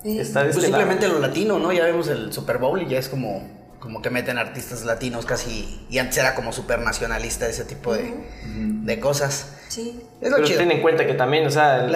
[0.01, 0.19] Sí.
[0.19, 0.81] está de Pues este lado.
[0.83, 1.71] simplemente lo latino, ¿no?
[1.71, 3.41] Ya vemos el Super Bowl y ya es como,
[3.83, 5.85] como que meten artistas latinos casi.
[5.89, 8.13] Y antes era como super nacionalista ese tipo de,
[8.45, 9.57] de cosas.
[9.67, 10.01] Sí.
[10.21, 10.59] Es lo Pero chido.
[10.59, 11.93] ten en cuenta que también, o sea, en,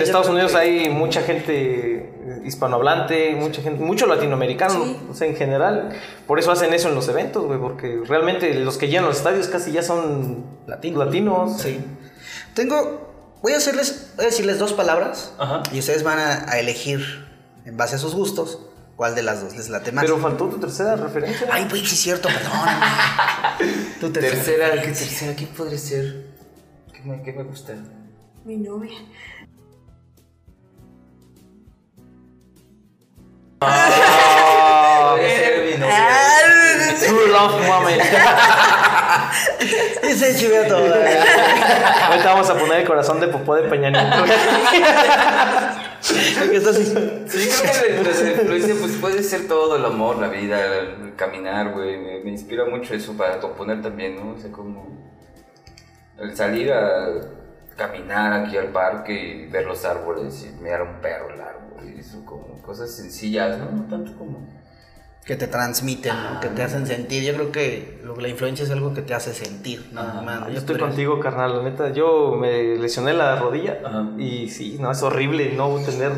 [0.00, 4.96] Estados Unidos que- hay mucha gente hispanohablante, mucha gente, mucho latinoamericano, Sí.
[5.08, 5.90] o sea, en general.
[6.26, 9.46] Por eso hacen eso en los eventos, güey, porque realmente los que llenan los estadios
[9.46, 11.04] casi ya son Latinos.
[11.06, 11.60] latinos.
[11.62, 11.78] Sí.
[12.54, 13.36] Tengo.
[13.40, 14.14] Voy a hacerles.
[14.16, 15.32] Voy a decirles dos palabras.
[15.38, 15.62] Ajá.
[15.72, 17.00] Y ustedes van a, a elegir
[17.66, 18.58] en base a sus gustos
[19.00, 20.04] cuál de las dos les late más.
[20.04, 21.48] Pero faltó tu tercera referencia.
[21.50, 22.52] Ay, güey, sí es cierto, perdón.
[23.98, 24.68] tu tercera.
[24.68, 25.34] Tercera, ¿qué tercera?
[25.34, 26.26] ¿Qué podría ser?
[26.92, 27.72] ¿Qué me, qué me gusta?
[28.44, 28.98] Mi novia.
[35.16, 35.96] Ser mi novia.
[35.96, 38.02] Ah, True Love Moment.
[40.02, 40.92] Y se chivea todo.
[40.92, 43.90] Ahorita vamos a poner el corazón de popó de Peña
[46.00, 51.72] Sí, creo que la influencia pues puede ser todo, el amor, la vida, el caminar,
[51.72, 51.98] güey.
[51.98, 54.32] Me, me inspira mucho eso para componer también, ¿no?
[54.32, 54.86] O sea, como
[56.18, 57.08] el salir a
[57.76, 62.24] caminar aquí al parque y ver los árboles y mirar un perro largo, y eso
[62.26, 63.70] como cosas sencillas, ¿no?
[63.70, 64.59] No tanto como...
[65.24, 66.40] Que te transmiten, ¿no?
[66.40, 67.22] que te hacen sentir.
[67.22, 69.88] Yo creo que lo- la influencia es algo que te hace sentir.
[69.92, 70.48] nada más.
[70.50, 71.58] Yo estoy contigo, carnal.
[71.62, 74.06] La neta, yo me lesioné la rodilla Ajá.
[74.18, 76.10] y sí, no, es horrible no tener,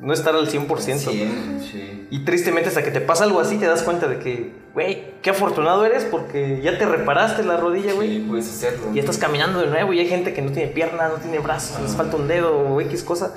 [0.00, 1.10] no estar al 100%.
[1.10, 1.28] Sí,
[1.72, 2.08] sí.
[2.10, 5.30] Y tristemente hasta que te pasa algo así te das cuenta de que, güey, qué
[5.30, 8.16] afortunado eres porque ya te reparaste la rodilla, güey.
[8.18, 8.92] Sí, puedes hacerlo.
[8.94, 11.80] Y estás caminando de nuevo y hay gente que no tiene pierna, no tiene brazos,
[11.80, 13.32] les falta un dedo o X cosa.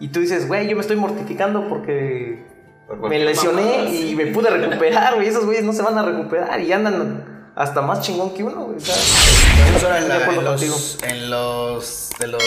[0.00, 2.49] Y tú dices, güey, yo me estoy mortificando porque Por
[2.98, 4.14] me lesioné y sí.
[4.16, 5.28] me pude recuperar, güey.
[5.28, 8.78] Esos güeyes no se van a recuperar y andan hasta más chingón que uno, güey.
[8.78, 12.42] en, la- en los, en los de los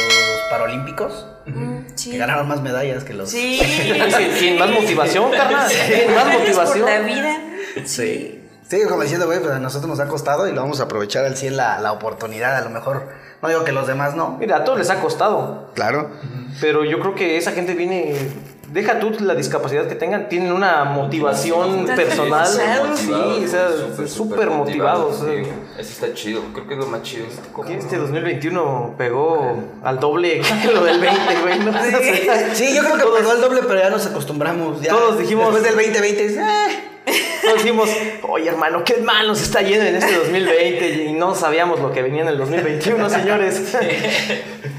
[0.49, 2.17] Paralímpicos mm, que sí.
[2.17, 3.59] ganaron más medallas que los Sí.
[4.17, 5.69] Sin, sin más motivación, carnal.
[5.69, 6.85] Sin más Por motivación.
[6.85, 7.37] la vida.
[7.85, 8.39] Sí.
[8.67, 11.25] Sí, como diciendo, güey, pues a nosotros nos ha costado y lo vamos a aprovechar
[11.25, 12.55] al 100 la, la oportunidad.
[12.55, 13.07] A lo mejor,
[13.41, 14.37] no digo que los demás no.
[14.39, 15.69] Mira, a todos les ha costado.
[15.75, 16.09] Claro.
[16.61, 18.15] Pero yo creo que esa gente viene
[18.73, 22.47] deja tú la discapacidad que tengan, tienen una motivación personal.
[22.95, 23.69] Sí, o sea,
[24.07, 25.21] súper motivados.
[25.21, 25.43] o sea.
[25.43, 25.49] sí.
[25.77, 26.41] Eso está chido.
[26.53, 27.25] Creo que es lo más chido.
[27.67, 31.59] Que Este 2021 pegó al doble que lo del 20, güey.
[31.59, 31.71] ¿no?
[32.53, 34.81] Sí, yo creo que pegó el doble, pero ya nos acostumbramos.
[34.81, 34.89] Ya.
[34.91, 36.39] Todos dijimos- Después del 2020, eh,
[37.43, 37.89] Todos dijimos,
[38.27, 42.01] oye hermano, qué mal nos está yendo en este 2020 y no sabíamos lo que
[42.01, 43.61] venía en el 2021, señores.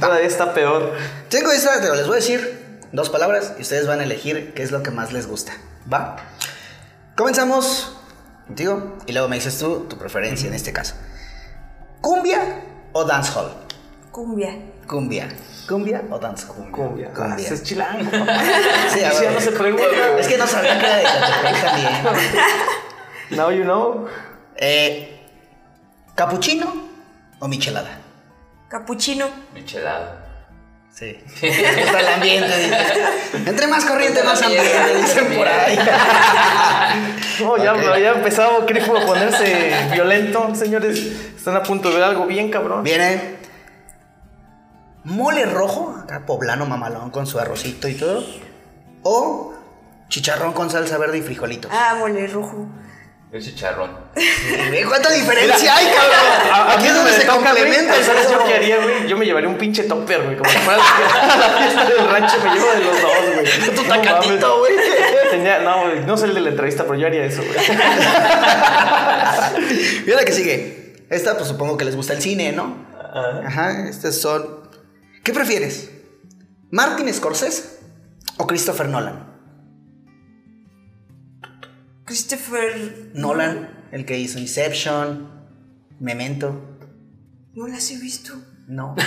[0.01, 0.93] Todavía está peor.
[1.29, 2.64] Tengo esta, pero les voy a decir
[2.95, 5.53] dos palabras y ustedes van a elegir qué es lo que más les gusta.
[5.93, 6.17] ¿Va?
[7.17, 7.97] Comenzamos
[8.47, 10.95] contigo y luego me dices tú tu preferencia en este caso.
[12.01, 13.51] ¿Cumbia o dancehall?
[14.13, 14.57] Cumbia.
[14.87, 15.29] Cumbia.
[15.69, 16.71] ¿Cumbia o dancehall?
[16.71, 17.09] Cumbia.
[17.11, 17.45] Ah, Cumbia.
[17.45, 18.11] ese es chilango.
[18.93, 20.19] Sí, ya no se pregunta.
[20.19, 21.93] Es que no sabía que era de Catepec también.
[23.31, 24.07] Now you know.
[24.55, 25.21] Eh,
[26.15, 26.73] ¿Capuchino
[27.41, 27.99] o michelada?
[28.69, 29.27] Capuchino.
[29.53, 30.25] Michelada.
[30.95, 31.19] Sí.
[31.43, 32.57] Está el ambiente.
[32.57, 33.49] dice.
[33.51, 35.77] Entre más corriente, más ambiente, dicen por ahí.
[37.41, 37.99] No, ya, Ok.
[37.99, 40.99] ya Grifo a ponerse violento, señores.
[41.37, 42.85] Están a punto de ver algo bien cabrón.
[42.85, 43.37] Viene
[45.03, 48.25] mole rojo, acá poblano mamalón con su arrocito y todo.
[49.03, 49.53] O
[50.09, 51.73] chicharrón con salsa verde y frijolitos.
[51.75, 52.67] Ah, mole rojo.
[53.35, 53.91] El chicharrón.
[54.89, 56.71] ¿Cuánta diferencia hay, cabrón?
[56.71, 58.05] Aquí es donde se complementan.
[58.05, 59.09] ¿Sabes yo qué haría, güey?
[59.09, 60.37] Yo me llevaría un pinche topper, güey.
[60.37, 63.75] Como si fuera la fiesta del rancho, me llevo de los dos, güey.
[63.75, 64.75] Tu tacatito, güey.
[65.33, 67.59] Tenía, no, güey, no sé el de la entrevista, pero yo haría eso, güey.
[70.07, 71.05] Mira la que sigue.
[71.11, 72.87] Esta, pues supongo que les gusta el cine, ¿no?
[73.45, 74.71] Ajá, estas son.
[75.25, 75.91] ¿Qué prefieres?
[76.71, 77.81] ¿Martin Scorsese
[78.37, 79.24] o Christopher Nolan?
[82.05, 83.11] Christopher.
[83.15, 85.31] Nolan, el que hizo Inception,
[86.01, 86.79] Memento.
[87.55, 88.35] No las he visto.
[88.67, 88.95] No.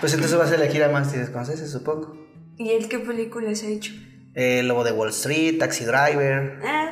[0.00, 2.16] Pues entonces vas a elegir a Martin Scorsese, supongo.
[2.58, 3.92] ¿Y él qué películas ha hecho?
[4.34, 6.58] El Lobo de Wall Street, Taxi Driver.
[6.64, 6.90] Ah,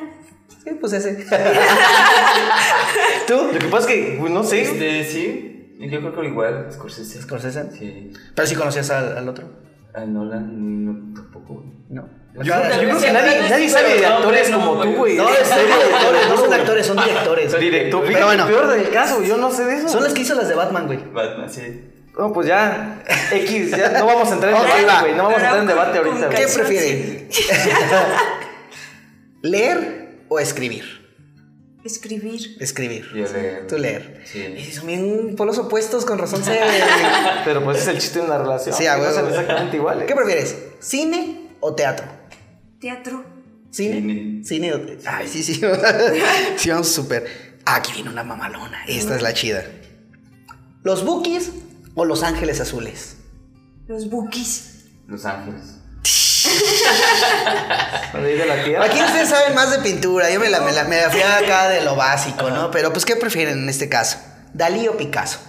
[0.63, 1.13] Sí, pues ese.
[3.27, 3.49] ¿Tú?
[3.51, 4.61] Lo que pasa es que, güey, no sé.
[4.61, 5.75] Este, sí.
[5.79, 7.21] Yo creo que igual, Scorsese.
[7.21, 7.71] Scorsese.
[7.71, 8.13] Sí.
[8.35, 9.49] Pero si conocías al, al otro.
[9.93, 11.63] A Nolan, no, tampoco.
[11.89, 12.07] No.
[12.33, 15.17] Yo, yo creo que nadie, nadie sabe de actores como tú, güey.
[15.17, 17.59] No, en serio, actores, no son actores, son directores.
[17.59, 19.89] Director, Pero bueno, peor del caso, yo no sé de eso.
[19.89, 20.99] son las que hizo las de Batman, güey.
[21.11, 21.89] Batman, sí.
[22.17, 25.15] No, pues ya, X, ya no vamos a entrar en debate, güey.
[25.15, 26.29] No vamos a entrar en debate ahorita.
[26.29, 27.29] ¿Qué prefieren?
[29.41, 31.00] ¿Leer o escribir?
[31.83, 32.57] Escribir.
[32.59, 33.05] Escribir.
[33.13, 33.67] Yo leer.
[33.67, 34.23] Tú leer.
[34.25, 34.39] Sí.
[34.39, 36.59] Y son bien polos opuestos, con razón se...
[37.45, 38.75] Pero pues es el chiste de una relación.
[38.75, 40.05] Sí, a no son exactamente iguales.
[40.07, 40.57] ¿Qué prefieres?
[40.79, 42.07] ¿Cine o teatro?
[42.79, 43.23] Teatro.
[43.69, 43.95] ¿Cine?
[43.95, 44.43] Cine.
[44.43, 45.11] ¿Cine o teatro?
[45.11, 45.61] Ay, sí, sí.
[46.57, 47.59] sí, vamos súper.
[47.65, 48.83] Ah, aquí viene una mamalona.
[48.87, 49.63] Esta es la chida.
[50.83, 51.51] ¿Los Bookies
[51.95, 53.17] o Los Ángeles Azules?
[53.87, 54.85] Los bookies.
[55.07, 55.80] Los Ángeles.
[58.13, 58.85] La tierra.
[58.85, 60.29] Aquí ustedes saben más de pintura.
[60.31, 62.71] Yo me la, me la, me la fui acá de lo básico, ¿no?
[62.71, 64.17] Pero, pues, ¿qué prefieren en este caso?
[64.53, 65.39] ¿Dalí o Picasso?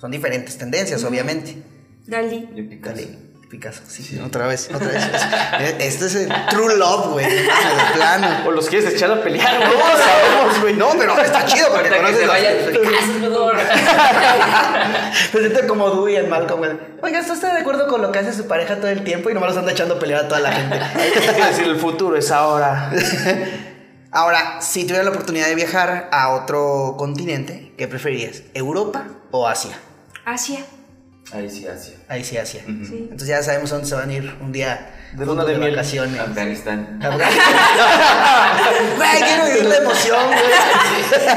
[0.00, 1.62] Son diferentes tendencias, obviamente.
[2.06, 2.48] Dalí.
[2.54, 2.96] Yo Picasso.
[2.96, 3.23] Dalí.
[3.54, 5.04] Picasso, sí, otra vez, otra vez.
[5.78, 7.24] Este es el true love, güey.
[7.24, 7.48] De
[7.94, 8.26] plano.
[8.48, 9.68] O los quieres echar a pelear, güey.
[9.78, 10.74] No sabemos, güey.
[10.74, 13.52] No, pero está chido porque que conoces las- vaya Picasso.
[15.34, 16.72] Me siento como Dewey en Malcolm, güey.
[17.00, 19.34] Oiga, ¿usted está de acuerdo con lo que hace su pareja todo el tiempo y
[19.34, 20.80] nomás los anda echando a pelear a toda la gente?
[21.32, 22.90] Quiero decir, el futuro es ahora.
[24.10, 28.42] Ahora, si tuvieras la oportunidad de viajar a otro continente, ¿qué preferirías?
[28.54, 29.78] ¿Europa o Asia?
[30.24, 30.58] Asia.
[31.32, 31.94] Ahí sí, Asia.
[32.08, 32.62] Ahí sí, Asia.
[32.66, 32.98] Sí.
[33.10, 35.70] Entonces ya sabemos dónde se van a ir un día De luna de miel.
[35.70, 36.20] vacaciones.
[36.20, 37.00] Afganistán.
[38.96, 40.42] Güey, quiero vivir la emoción, güey.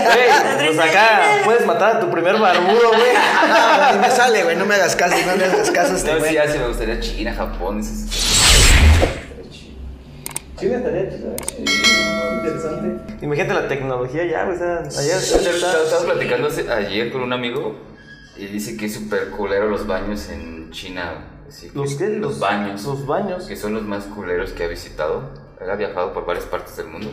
[0.06, 3.14] Güey, pues acá puedes matar a tu primer barbudo, güey.
[3.50, 6.20] No, ni me sale, güey, no me hagas caso, no me hagas caso este No,
[6.20, 6.32] güey.
[6.32, 7.84] sí, Asia me gustaría China, Japón.
[7.84, 8.08] Sí,
[10.60, 11.36] estaría chido.
[12.38, 13.26] Interesante.
[13.26, 14.56] Imagínate la tecnología ya, güey.
[14.56, 17.76] o sea, Allá Estaba estaba platicando ayer con un amigo
[18.38, 21.26] y dice que es súper culero los baños en China.
[21.48, 22.08] Así que ¿Los qué?
[22.10, 22.84] Los baños.
[22.84, 23.46] Los baños.
[23.46, 25.30] Que son los más culeros que ha visitado.
[25.62, 27.10] Él ha viajado por varias partes del mundo.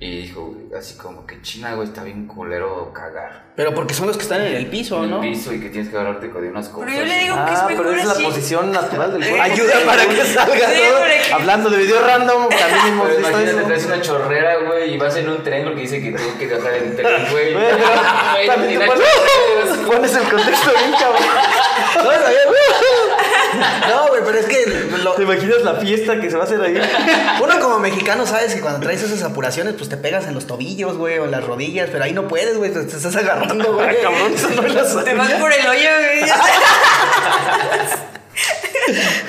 [0.00, 3.52] Y dijo, así como que China, güey, está bien culero cagar.
[3.54, 5.20] Pero porque son los que están en el piso, En el ¿no?
[5.20, 6.90] piso y que tienes que agarrarte de unas cosas.
[6.92, 8.24] Pero yo le digo que es Ah, mejor pero es la así.
[8.24, 9.42] posición natural del cuerpo.
[9.44, 11.36] Ayuda para que salga, ¿no?
[11.36, 13.66] Hablando de video random, también hemos Pero visto imagínate, eso.
[13.68, 16.74] traes una chorrera, güey, y vas en un tren porque dice que tú que viajar
[16.74, 17.54] en tren, güey.
[17.54, 17.76] Pero
[19.86, 21.22] Pones, el contexto bien cabrón.
[21.96, 24.66] No, sabía- No, güey, pero es que
[25.04, 26.80] lo- ¿Te imaginas la fiesta que se va a hacer ahí?
[27.42, 30.96] uno como mexicano sabes que cuando traes esas apuraciones, pues te pegas en los tobillos,
[30.96, 34.00] güey, o en las rodillas, pero ahí no puedes, güey, te, estás agarrando, güey.
[34.02, 35.88] Cabrón, eso no lo Te vas por el hoyo,
[36.20, 36.30] güey.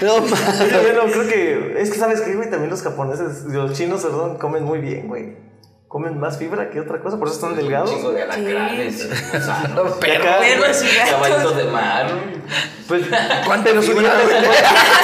[0.02, 0.82] No, mames.
[0.82, 1.76] bueno, creo que.
[1.82, 2.50] Es que, ¿sabes qué, güey?
[2.50, 5.36] También los japoneses, los chinos, perdón, comen muy bien, güey.
[5.94, 7.92] Comen más fibra que otra cosa, por eso están delgados.
[7.92, 8.96] Un chingo de alacranes.
[10.00, 12.08] Perros y Caballitos de mar.
[12.88, 13.04] Pues,
[13.46, 14.42] ¿Cuánta pero su dieta, es güey?
[14.42, 14.56] mejor,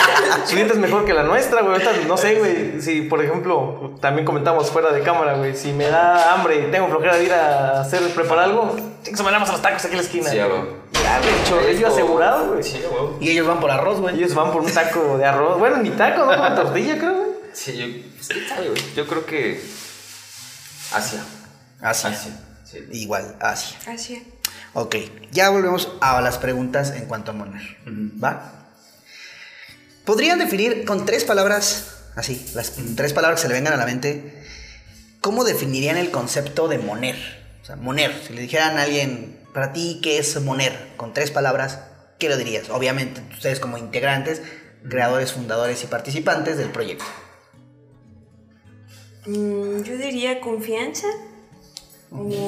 [0.47, 1.79] su dieta es mejor que la nuestra, güey.
[2.07, 2.81] No sé, güey.
[2.81, 5.55] Si, por ejemplo, también comentamos fuera de cámara, güey.
[5.55, 9.29] Si me da hambre y tengo flojera de ir a hacer, preparar algo, se me
[9.29, 10.29] damos a los tacos aquí en la esquina.
[10.31, 10.69] Sí, huevo.
[10.93, 12.63] Ya, de hecho, ello asegurado, güey.
[12.63, 13.15] Sí, huevo.
[13.19, 14.15] Y ellos van por arroz, güey.
[14.15, 15.59] Ellos van por un taco de arroz.
[15.59, 17.29] Bueno, ni taco, no con tortilla, creo, güey.
[17.53, 17.85] Sí, yo,
[18.15, 18.81] pues, ¿qué sabe, güey?
[18.95, 19.61] Yo creo que
[20.91, 21.23] Asia.
[21.81, 22.09] Asia.
[22.09, 22.31] Asia.
[22.65, 22.87] Sí.
[22.91, 23.77] Igual, Asia.
[23.87, 24.23] Así.
[24.73, 24.95] Ok,
[25.31, 27.77] ya volvemos a las preguntas en cuanto a Moner.
[28.23, 28.53] ¿Va?
[30.05, 33.85] ¿Podrían definir con tres palabras, así, las tres palabras que se le vengan a la
[33.85, 34.43] mente,
[35.21, 37.17] cómo definirían el concepto de Moner?
[37.61, 40.93] O sea, Moner, si le dijeran a alguien, para ti, ¿qué es Moner?
[40.97, 41.79] Con tres palabras,
[42.19, 42.69] ¿qué lo dirías?
[42.69, 44.41] Obviamente, ustedes como integrantes,
[44.87, 47.05] creadores, fundadores y participantes del proyecto.
[49.26, 51.07] Mm, yo diría confianza,
[52.09, 52.47] como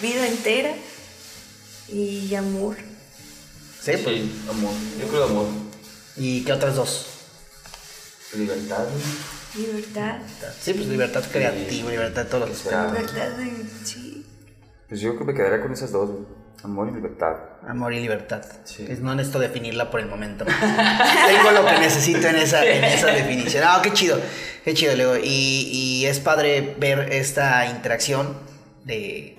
[0.00, 0.74] vida entera
[1.88, 2.76] y amor.
[3.80, 3.92] ¿Sí?
[4.02, 4.72] Pues, Sí, amor.
[5.00, 5.46] Yo creo amor.
[6.16, 7.06] ¿Y qué otras dos?
[8.34, 8.86] Libertad.
[9.56, 10.18] Libertad.
[10.60, 13.50] Sí, pues libertad creativa, libertad de todos los Que sea- Libertad de...
[13.84, 14.26] Sí.
[14.88, 16.10] Pues yo creo que me quedaría con esas dos.
[16.64, 17.34] Amor y libertad.
[17.66, 18.42] Amor y libertad.
[18.64, 18.86] Sí.
[18.88, 20.44] Es- no necesito definirla por el momento.
[21.26, 23.64] Tengo lo que necesito en esa, en esa definición.
[23.66, 24.18] Ah, qué chido.
[24.64, 25.16] Qué chido, Leo.
[25.16, 25.22] Y,
[25.72, 28.36] y es padre ver esta interacción
[28.84, 29.36] de.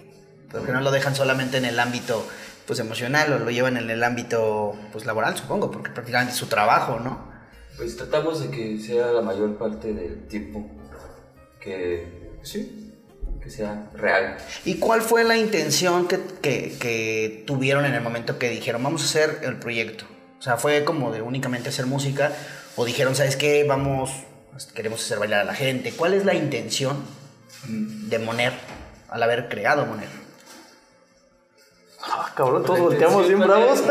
[0.52, 2.28] Porque no lo dejan solamente en el ámbito
[2.68, 6.46] pues emocional o lo llevan en el ámbito pues laboral, supongo, porque prácticamente es su
[6.48, 7.28] trabajo, ¿no?
[7.76, 10.66] Pues tratamos de que sea la mayor parte del tiempo
[11.60, 12.83] que, pues sí,
[13.44, 14.38] que sea real.
[14.66, 19.02] ¿Y cuál fue la intención que, que- que tuvieron en el momento que dijeron, vamos
[19.02, 20.06] a hacer el proyecto?
[20.40, 22.32] O sea, ¿fue como de únicamente hacer música?
[22.76, 24.12] ¿O dijeron, sabes qué, vamos,
[24.74, 25.92] queremos hacer bailar a la gente?
[25.92, 26.98] ¿Cuál es la intención
[27.68, 28.54] de Moner
[29.10, 30.10] al haber creado Moner?
[32.06, 33.82] Ah, cabrón, todos volteamos bien bravos.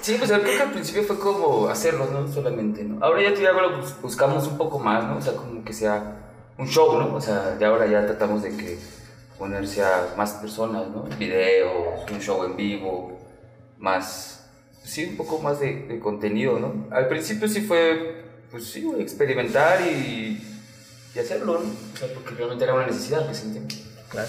[0.00, 2.26] Sí, pues creo que al principio fue como hacerlo, ¿no?
[2.32, 3.04] Solamente, ¿no?
[3.04, 5.16] Ahora ya, ya lo bus- buscamos un poco más, ¿no?
[5.18, 6.25] O sea, como que sea
[6.58, 7.14] un show, ¿no?
[7.14, 8.78] O sea, ya ahora ya tratamos de que
[9.38, 11.04] ponerse a más personas, ¿no?
[11.18, 13.18] Videos, un show en vivo,
[13.78, 14.46] más,
[14.80, 16.86] pues sí, un poco más de, de contenido, ¿no?
[16.90, 20.42] Al principio sí fue, pues sí, experimentar y,
[21.14, 21.70] y hacerlo, ¿no?
[21.94, 23.74] O sea, porque realmente era una necesidad que sentimos.
[24.08, 24.28] Claro.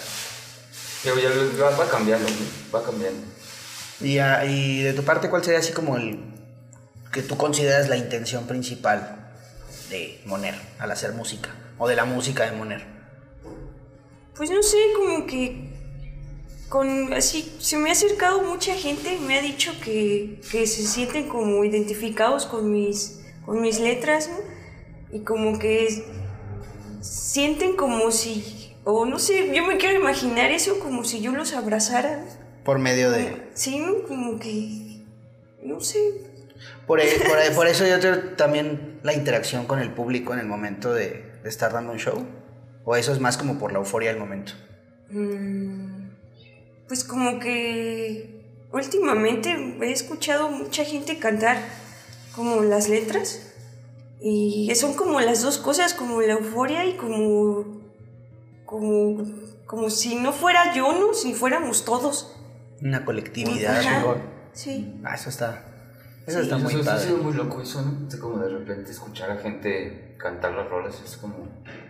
[1.03, 1.29] Pero ya
[1.63, 2.77] va, va cambiando, ¿no?
[2.77, 3.21] Va cambiando.
[4.01, 6.19] Y, ah, y de tu parte, ¿cuál sería así como el
[7.11, 9.31] que tú consideras la intención principal
[9.89, 11.49] de Moner al hacer música?
[11.77, 12.83] O de la música de Moner.
[14.35, 15.69] Pues no sé, como que
[16.69, 21.27] con así se me ha acercado mucha gente, me ha dicho que, que se sienten
[21.29, 25.15] como identificados con mis con mis letras, ¿no?
[25.17, 26.03] Y como que
[27.01, 31.53] sienten como si o no sé, yo me quiero imaginar eso como si yo los
[31.53, 32.23] abrazara.
[32.63, 33.49] Por medio de...
[33.53, 34.03] Sí, ¿no?
[34.07, 35.03] como que
[35.63, 35.99] no sé.
[36.85, 40.39] Por, e- por, e- por eso yo creo también la interacción con el público en
[40.39, 42.25] el momento de estar dando un show.
[42.85, 44.53] O eso es más como por la euforia del momento.
[45.09, 46.07] Mm,
[46.87, 48.41] Pues como que
[48.71, 51.57] últimamente he escuchado mucha gente cantar
[52.35, 53.53] como las letras
[54.21, 57.65] y son como las dos cosas, como la euforia y como
[58.65, 59.25] como
[59.65, 62.33] como si no fuera yo, no, si fuéramos todos.
[62.81, 63.79] Una colectividad.
[63.79, 64.15] Ajá.
[64.53, 64.93] Sí.
[65.03, 65.63] Ah, eso está.
[66.25, 67.07] Eso Sí, está muy eso, eso ha padre.
[67.07, 68.07] sido muy loco eso, ¿no?
[68.07, 71.47] Es como de repente escuchar a gente cantar las rolas, es como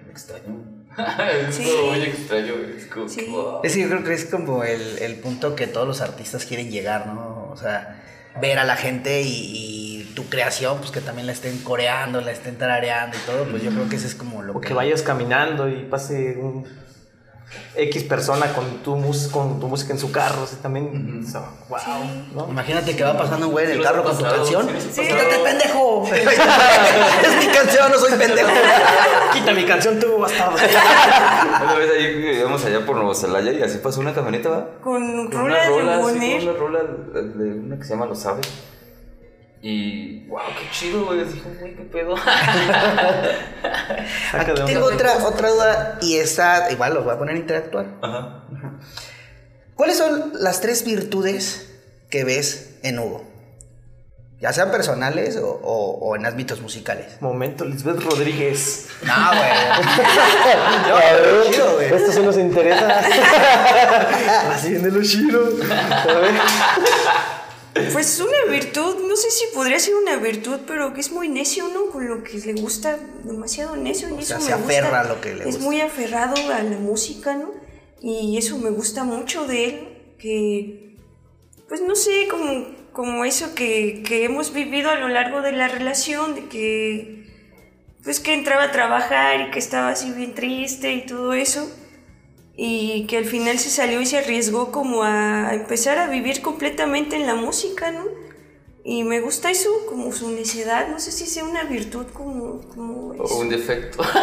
[0.10, 0.64] extraño.
[1.48, 1.64] es Sí.
[1.76, 3.08] como muy extraño, es como...
[3.10, 3.26] Sí.
[3.30, 3.62] wow.
[3.64, 6.70] Es que yo creo que es como el, el punto que todos los artistas quieren
[6.72, 7.50] llegar, ¿no?
[7.52, 8.04] O sea,
[8.42, 12.32] ver a la gente y, y tu creación, pues que también la estén coreando, la
[12.32, 14.70] estén tarareando y todo, pues yo creo que eso es como lo O que...
[14.70, 16.66] que vayas caminando y pase un
[17.76, 21.24] X persona con tu, mus con tu música en su carro, así también.
[21.26, 21.80] o sea, wow,
[22.36, 22.48] ¿no?
[22.50, 24.68] Imagínate que va pasando un güey en el Sí, carro con tu canción.
[24.80, 25.02] sí, Sí.
[25.02, 26.04] ¡Quítate, pendejo!
[26.14, 28.50] es mi canción, no soy pendejo.
[29.34, 30.56] Quita mi canción, tú bastardo.
[31.64, 34.66] Una vez ahí íbamos allá por Nueva Zelaya y así pasó una camioneta, ¿va?
[34.84, 35.68] Con Con rolas
[36.14, 38.42] de sí, una rola de una que se llama Lo Sabe.
[39.70, 41.26] Y wow, qué chido, güey.
[41.26, 42.16] Dijo, güey, qué pedo.
[44.34, 47.86] Aquí tengo otra, otra duda y esta, igual los voy a poner a interactuar.
[48.02, 48.44] Ajá.
[49.76, 51.70] ¿Cuáles son las tres virtudes
[52.10, 53.26] que ves en Hugo?
[54.40, 57.20] Ya sean personales o, o- o en ámbitos musicales.
[57.22, 58.88] Momento, Lisbeth Rodríguez.
[59.04, 59.50] No, güey.
[60.88, 60.96] No,
[61.52, 61.92] chido, güey.
[61.94, 63.00] Esto sí nos interesa.
[64.54, 65.42] Así viene lo chido.
[65.42, 66.32] A ver.
[67.94, 71.68] Pues una virtud, no sé si podría ser una virtud, pero que es muy necio,
[71.70, 71.88] ¿no?
[71.92, 74.08] Con lo que le gusta, demasiado necio.
[74.10, 75.00] Y sea, eso se me aferra gusta.
[75.02, 75.64] a lo que le Es gusta.
[75.64, 77.52] muy aferrado a la música, ¿no?
[78.02, 79.88] Y eso me gusta mucho de él,
[80.20, 80.98] que,
[81.68, 85.68] pues no sé, como, como eso que, que hemos vivido a lo largo de la
[85.68, 87.26] relación, de que,
[88.04, 91.70] pues que entraba a trabajar y que estaba así bien triste y todo eso
[92.60, 97.16] y que al final se salió y se arriesgó como a empezar a vivir completamente
[97.16, 98.04] en la música, ¿no?
[98.84, 103.14] Y me gusta eso, como su necedad, no sé si sea una virtud como, como
[103.14, 103.24] eso.
[103.24, 104.02] O un defecto.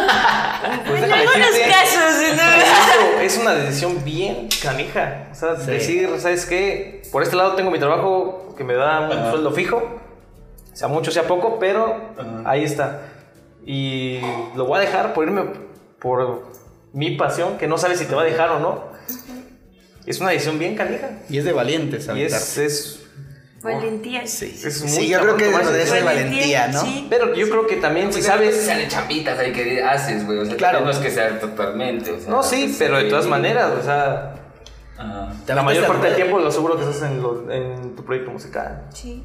[0.87, 3.21] Pues en algunos decirte, casos, ¿no?
[3.21, 5.29] Es una decisión bien canija.
[5.31, 7.03] O sea, decir, ¿sabes qué?
[7.11, 9.81] Por este lado tengo mi trabajo que me da un sueldo fijo,
[10.73, 11.95] sea mucho, sea poco, pero
[12.43, 13.01] ahí está.
[13.65, 14.19] Y
[14.55, 15.43] lo voy a dejar por irme
[15.99, 16.43] por
[16.95, 18.85] mi pasión, que no sabes si te va a dejar o no.
[20.07, 21.09] Es una decisión bien canija.
[21.29, 23.01] Y es de valientes, Y es, es,
[23.61, 24.27] Valentía.
[24.27, 26.81] Sí, es muy sí yo creo que tomarse- ser valentía, ¿no?
[26.81, 27.07] Sí.
[27.09, 28.55] Pero yo creo que también si sabes...
[28.63, 30.37] Salen chapitas ahí que haces, güey.
[30.37, 30.81] O sea, Claro.
[30.81, 32.11] no es que sea totalmente.
[32.11, 34.35] O sea, No, sí, pues, pero de todas maneras, o sea,
[35.47, 38.83] la mayor parte del tiempo lo seguro que estás en, lo- en tu proyecto musical.
[38.93, 39.23] Sí.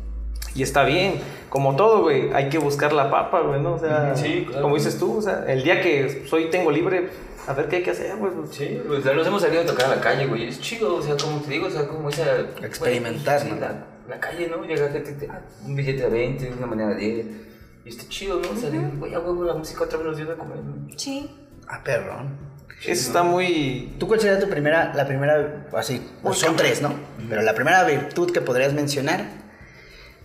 [0.55, 3.75] Y está bien, como todo, güey, hay que buscar la papa, güey, ¿no?
[3.75, 4.63] O sea, Sí, claro.
[4.63, 7.11] como dices tú, o sea, el día que soy tengo libre,
[7.47, 8.33] a ver qué hay que hacer, güey.
[8.33, 10.49] pues, Sí, sea, nos hemos salido a tocar a la calle, güey.
[10.49, 12.41] Es chido, o sea, como te digo, o sea, como esa.
[12.63, 13.57] Experimentar, güey, ¿no?
[13.57, 14.65] sí, la, la calle, ¿no?
[14.65, 17.27] Llega gente, te- ah, un billete de 20, una manera de 10.
[17.85, 18.61] Y está chido, ¿no?
[18.61, 20.87] Salir, güey, a huevo, la música otra vez nos dio de comer, ¿no?
[20.97, 21.31] Sí.
[21.69, 22.51] Ah, perrón.
[22.83, 23.95] Eso está muy...
[23.99, 26.95] ¿Tú cuál sería tu primera, la primera, así, pues son tres, ¿no?
[27.29, 29.23] Pero la primera virtud que podrías mencionar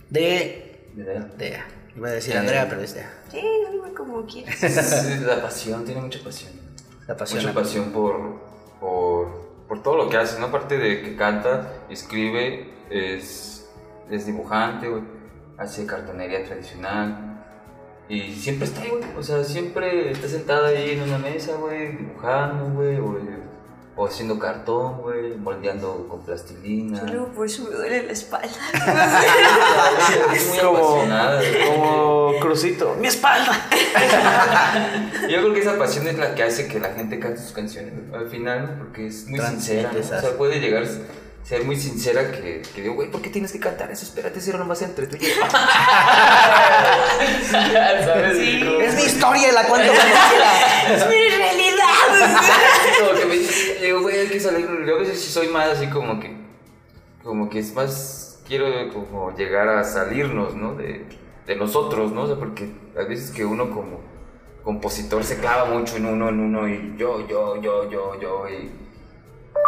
[0.08, 1.26] de, ¿Verdad?
[1.36, 1.58] de,
[1.96, 2.38] iba a decir Eh.
[2.38, 3.40] Andrea, pero es de, Sí,
[3.94, 4.56] como quieras.
[4.60, 6.52] Sí, la pasión, tiene mucha pasión.
[7.06, 7.42] La pasión.
[7.42, 8.40] Mucha pasión por,
[8.80, 9.28] por,
[9.68, 10.46] por todo lo que hace, ¿no?
[10.46, 13.68] Aparte de que canta, escribe, es,
[14.10, 15.02] es dibujante, güey,
[15.58, 17.44] hace cartonería tradicional.
[18.08, 19.02] Y siempre está ahí, güey.
[19.16, 23.18] O sea, siempre está sentada ahí en una mesa, güey, dibujando, güey, o,
[23.96, 27.02] o haciendo cartón, güey, moldeando con plastilina.
[27.06, 28.48] Y luego por eso me duele la espalda.
[30.34, 31.65] Es muy como, apasionada, güey.
[32.56, 32.96] Crucito.
[32.98, 33.68] ¡Mi espalda!
[35.28, 37.92] Yo creo que esa pasión es la que hace que la gente cante sus canciones
[38.14, 38.78] al final, ¿no?
[38.78, 39.92] porque es muy sincera.
[39.92, 40.00] ¿no?
[40.00, 40.86] O sea, puede llegar a
[41.46, 44.06] ser muy sincera que, que digo, güey, ¿por qué tienes que cantar eso?
[44.06, 45.34] Espérate, si era nomás entre tú y yo.
[47.50, 48.38] ¿Sabes?
[48.38, 48.66] Sí.
[48.80, 50.94] Es mi historia y la cuento cuando quiera.
[50.94, 51.84] es mi realidad.
[53.06, 54.66] como que me dice, digo, güey, hay que salir.
[54.86, 56.34] Yo a veces sí soy más así como que,
[57.22, 60.74] como que es más, quiero como llegar a salirnos, ¿no?
[60.74, 61.04] De,
[61.46, 62.22] de nosotros, ¿no?
[62.22, 64.00] O sea, porque a veces que uno como
[64.64, 68.72] compositor se clava mucho en uno, en uno, y yo, yo, yo, yo, yo, y,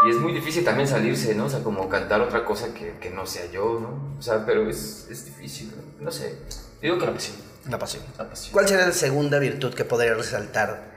[0.06, 1.46] y es muy difícil también salirse, ¿no?
[1.46, 4.16] O sea, como cantar otra cosa que, que no sea yo, ¿no?
[4.18, 6.04] O sea, pero es, es difícil, ¿no?
[6.06, 6.38] No sé.
[6.82, 7.36] Digo que la pasión.
[7.68, 8.02] La pasión.
[8.18, 8.52] La pasión.
[8.52, 10.92] ¿Cuál sería la segunda virtud que podrías resaltar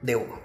[0.00, 0.43] de Hugo?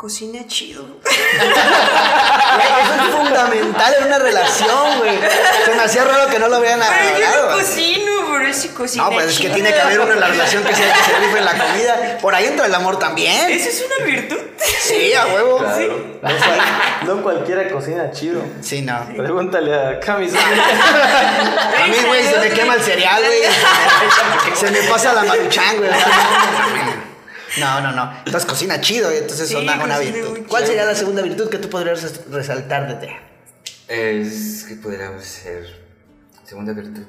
[0.00, 0.82] Cocina chido.
[1.04, 5.18] Eso es fundamental en una relación, güey.
[5.66, 9.04] Se me hacía raro que no lo vean Pero yo no cocino, pero sí cocina
[9.04, 9.54] No, pues es que chido.
[9.56, 12.18] tiene que haber la relación que sea que se rife en la comida.
[12.22, 13.50] Por ahí entra el amor también.
[13.50, 14.38] ¿Eso es una virtud?
[14.80, 15.58] Sí, a huevo.
[15.58, 15.98] Claro.
[16.22, 16.60] No, cual-
[17.02, 18.40] no cualquiera cocina chido.
[18.62, 19.04] Sí, no.
[19.14, 20.32] Pregúntale a Camis.
[20.34, 23.42] A mí, güey, se me quema el cereal, güey.
[24.56, 25.90] Se me pasa la maruchan, güey.
[27.58, 28.12] No, no, no.
[28.24, 30.40] Entonces cocina chido, entonces Sí, una, virtud.
[30.48, 33.20] ¿Cuál sería la segunda virtud que tú podrías res- resaltar de Tea?
[33.88, 35.66] Es que podríamos ser
[36.44, 37.02] segunda virtud.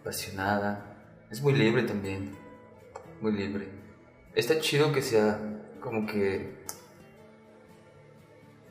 [0.00, 0.84] Apasionada.
[1.30, 2.36] Es muy libre también.
[3.20, 3.68] Muy libre.
[4.34, 5.38] Está chido que sea
[5.80, 6.58] como que.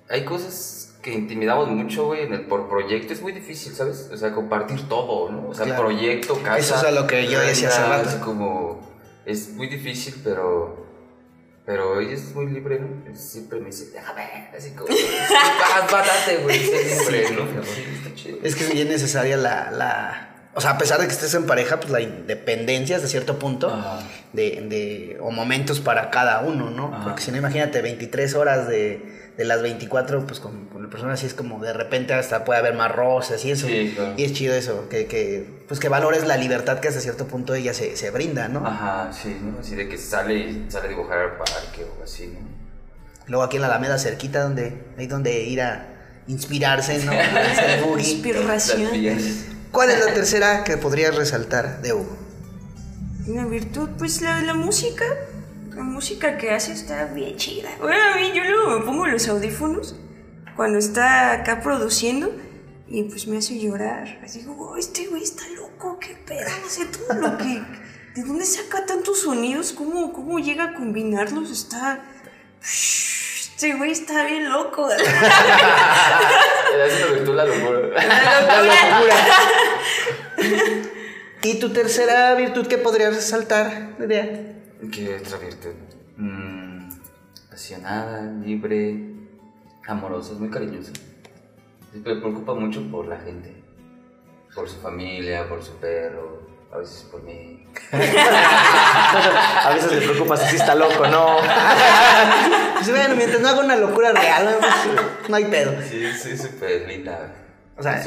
[0.09, 3.13] Hay cosas que intimidamos mucho, güey, en el por proyecto.
[3.13, 4.09] Es muy difícil, ¿sabes?
[4.11, 5.49] O sea, compartir todo, ¿no?
[5.49, 5.83] O sea, Claro.
[5.83, 6.57] proyecto, casa.
[6.57, 8.19] Eso es a lo que yo decía hace rato.
[8.25, 8.88] como.
[9.29, 10.87] Es muy difícil, pero.
[11.65, 13.15] Pero ella es muy libre, ¿no?
[13.15, 14.87] Siempre me dice, déjame, así como.
[15.91, 17.63] Bátate, güey, libre, ¿no?
[17.63, 18.37] Sí, está chido.
[18.43, 20.49] Es que es bien necesaria la, la...
[20.55, 23.71] O sea, a pesar de que estés en pareja, pues la independencia hasta cierto punto
[24.33, 26.87] de, de- o momentos para cada uno, ¿no?
[26.93, 27.03] Ajá.
[27.03, 31.13] Porque si no, imagínate, 23 horas de, de las 24, pues con, con la persona
[31.13, 33.67] así es como de repente hasta puede haber más roces y eso.
[33.67, 34.13] Sí, claro.
[34.17, 37.55] Y es chido eso, que, que, pues que valores la libertad que hasta cierto punto
[37.55, 38.67] ella se, se brinda, ¿no?
[38.67, 39.59] Ajá, sí, ¿no?
[39.61, 42.39] Así de que sale y sale a dibujar al parque o así, ¿no?
[43.27, 45.87] Luego aquí en la Alameda cerquita, donde, ahí donde ir a
[46.27, 47.13] inspirarse, ¿no?
[47.97, 48.91] Inspiración.
[49.71, 52.17] ¿Cuál es la tercera que podrías resaltar de Hugo?
[53.25, 55.05] Una virtud, pues la, la música.
[55.75, 57.69] La música que hace está bien chida.
[57.79, 59.95] Bueno, a mí yo luego me pongo los audífonos
[60.55, 62.31] cuando está acá produciendo
[62.87, 64.19] y pues me hace llorar.
[64.23, 67.61] Así digo, "Oh, este güey está loco, qué pedo, no sé todo lo que...
[68.15, 69.71] ¿De dónde saca tantos sonidos?
[69.71, 71.51] ¿Cómo, cómo llega a combinarlos?
[71.51, 71.99] Está...
[72.61, 74.89] Este güey está bien loco.
[76.77, 77.79] La virtud, la locura.
[77.89, 79.15] La locura.
[81.43, 84.58] ¿Y tu tercera virtud que podrías resaltar, Nerea?
[84.79, 85.73] ¿Qué virtud?
[86.15, 86.89] Mm,
[87.47, 88.97] apasionada, libre,
[89.85, 90.93] amorosa, es muy cariñosa.
[91.93, 93.61] Me preocupa mucho por la gente.
[94.55, 97.67] Por su familia, por su perro, a veces por mí.
[97.91, 101.37] A veces le preocupa si está loco, no.
[102.75, 105.73] Pues bueno, mientras no haga una locura real, no, Pues, no hay pedo.
[105.81, 107.33] Sí, sí, súper linda.
[107.79, 108.03] O sea.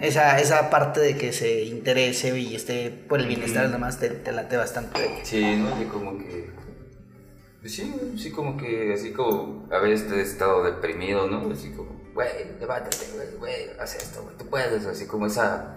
[0.00, 4.10] Esa, esa parte de que se interese y esté por el bienestar nada más te,
[4.10, 5.20] te late bastante.
[5.22, 5.74] Sí, ¿no?
[5.74, 6.50] Así como que.
[7.60, 11.50] Pues sí, sí, como que, así como a veces he estado deprimido, ¿no?
[11.50, 12.28] Así como, güey,
[12.60, 13.06] levántate,
[13.36, 15.74] güey, haz esto, güey, tú puedes, así como esa.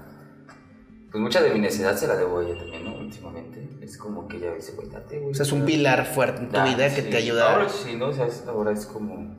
[1.09, 2.97] Pues mucha de mi necesidad se la debo a ella también, ¿no?
[2.97, 3.67] Últimamente.
[3.81, 5.31] Es como que ella dice, güey, date, güey.
[5.31, 5.65] O sea, es un ya".
[5.65, 7.53] pilar fuerte en tu vida que te ayuda.
[7.53, 8.09] Ahora sí, ¿no?
[8.09, 9.35] O sea, ahora es como.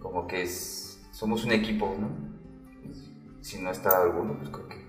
[0.00, 1.00] Como que es.
[1.12, 2.35] Somos un equipo, ¿no?
[3.46, 4.84] Si no está alguno, pues creo que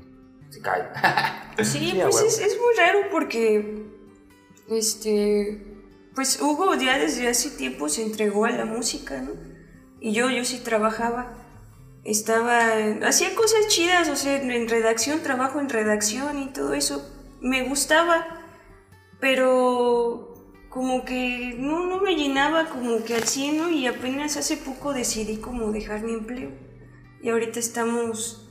[0.49, 0.89] se cae.
[1.63, 3.85] Sí, pues es, es muy raro porque,
[4.67, 5.63] este,
[6.15, 9.31] pues Hugo ya desde hace tiempo se entregó a la música, ¿no?
[9.99, 11.33] Y yo, yo sí trabajaba,
[12.03, 12.73] estaba,
[13.05, 17.07] hacía cosas chidas, o sea, en, redacción, trabajo en redacción y todo eso,
[17.39, 18.25] me gustaba,
[19.19, 20.33] pero
[20.69, 23.69] como que no, no me llenaba como que al 100, ¿no?
[23.69, 26.49] Y apenas hace poco decidí como dejar mi empleo.
[27.21, 28.46] Y ahorita estamos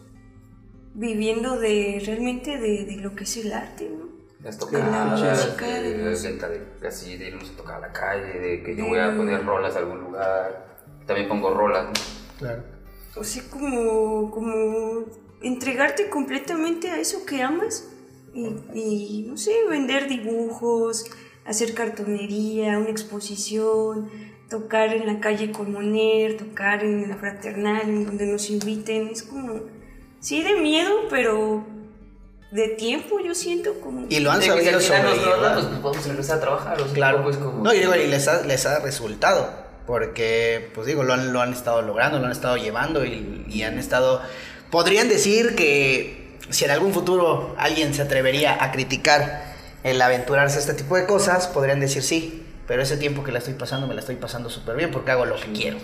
[0.97, 4.07] viviendo de realmente de, de lo que es el arte, ¿no?
[4.43, 7.93] Las De la tocadas, música, de, de de así, de irnos a tocar a la
[7.93, 10.79] calle, de que yo voy a poner rolas a algún lugar.
[11.07, 11.93] También pongo rolas, ¿no?
[12.39, 12.63] Claro.
[13.15, 15.05] O sea, como, como
[15.43, 17.89] entregarte completamente a eso que amas
[18.35, 21.07] y, y, no sé, vender dibujos,
[21.45, 24.11] hacer cartonería, una exposición,
[24.49, 29.09] tocar en la calle con Moner, tocar en la fraternal, en donde nos inviten.
[29.09, 29.63] Es como,
[30.27, 31.65] sí, de miedo, pero
[32.51, 34.07] de tiempo yo siento como...
[34.09, 35.55] Y lo han De que si sabido al final nos sobrellevar.
[35.55, 36.81] pues vamos a regresar a trabajar.
[36.81, 37.17] O sea, Claro.
[37.19, 39.49] tampoco es como No, y que- digo, y les ha, les ha resultado.
[39.87, 43.63] Porque, pues digo, lo han, lo han estado logrando, lo han estado llevando y, y
[43.63, 44.21] han estado.
[44.71, 49.55] Podrían decir que si en algún futuro alguien se atrevería a criticar
[49.85, 52.43] el aventurarse a este tipo de cosas, podrían decir sí.
[52.67, 55.25] Pero ese tiempo que la estoy pasando, me la estoy pasando súper bien porque hago
[55.25, 55.79] lo que quiero.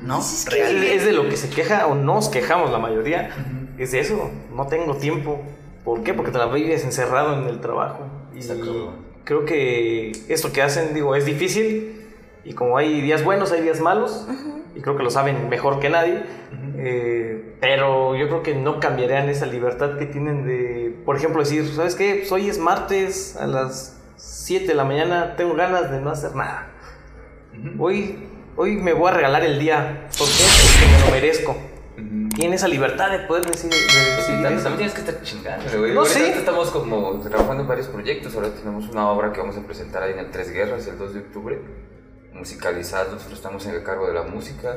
[0.00, 0.20] ¿No?
[0.20, 0.82] Es que- Real.
[0.82, 3.30] Es de lo que se queja o nos quejamos la mayoría.
[3.78, 4.30] Es de eso.
[4.54, 5.40] No tengo tiempo.
[5.84, 6.14] ¿Por qué?
[6.14, 8.06] Porque te la vives encerrado en el trabajo.
[8.34, 8.92] Y Exacto.
[9.24, 11.98] creo que esto que hacen, digo, es difícil.
[12.44, 14.26] Y como hay días buenos, hay días malos.
[14.74, 16.22] Y creo que lo saben mejor que nadie.
[16.76, 21.66] Eh, pero yo creo que no cambiarían esa libertad que tienen de, por ejemplo, decir,
[21.68, 22.16] ¿sabes qué?
[22.20, 26.34] Pues hoy es martes a las 7 de la mañana, tengo ganas de no hacer
[26.34, 26.68] nada.
[27.78, 28.16] Hoy,
[28.56, 30.08] hoy me voy a regalar el día.
[30.18, 30.42] ¿Por qué?
[30.42, 31.56] Porque me lo merezco.
[32.42, 35.94] Tiene esa libertad de poder decir, de Sí, también, tienes que estar chingando, güey.
[35.94, 36.24] No, Ahorita sí.
[36.24, 38.34] Estamos como trabajando en varios proyectos.
[38.34, 41.14] Ahora tenemos una obra que vamos a presentar ahí en el Tres Guerras el 2
[41.14, 41.60] de octubre.
[42.32, 44.76] Musicalizada, nosotros estamos en el cargo de la música.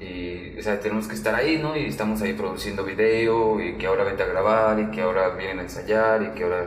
[0.00, 1.76] Y, o sea, tenemos que estar ahí, ¿no?
[1.76, 3.60] Y estamos ahí produciendo video.
[3.60, 4.80] Y que ahora vete a grabar.
[4.80, 6.24] Y que ahora vienen a ensayar.
[6.24, 6.66] Y que ahora.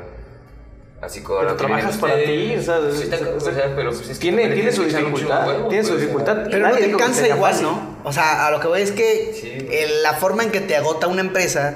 [1.01, 1.41] Así ahora.
[1.41, 4.47] Pero trabajas para ti, o sea, Sí, está- o sea, pero pues es que tiene,
[4.49, 6.37] tiene su dificultad, huevo, tiene su pues, dificultad.
[6.45, 7.67] Pero no Nadie te dijo que cansa igual, fácil.
[7.67, 7.97] ¿no?
[8.03, 9.67] O sea, a lo que voy es que Sí.
[9.71, 11.75] el- la forma en que te agota una empresa,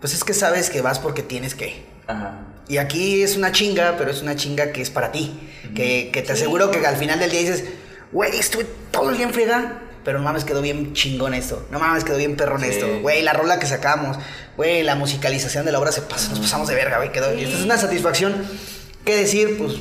[0.00, 1.86] pues es que sabes que vas porque tienes que.
[2.06, 2.40] Ajá.
[2.68, 5.38] Y aquí es una chinga, pero es una chinga que es para ti.
[5.74, 7.64] Que, que te aseguro que al final del día dices,
[8.12, 11.66] güey, estuve todo el día en friega, pero no mames, quedó bien chingón esto.
[11.70, 12.68] No mames, quedó bien perrón Sí.
[12.68, 12.86] esto.
[13.00, 14.18] Güey, la rola que sacamos,
[14.56, 17.32] güey, la musicalización de la obra se pasa, nos pasamos de verga, güey, quedó.
[17.34, 18.34] Y esto es una satisfacción.
[19.04, 19.58] ¿Qué decir?
[19.58, 19.74] Pues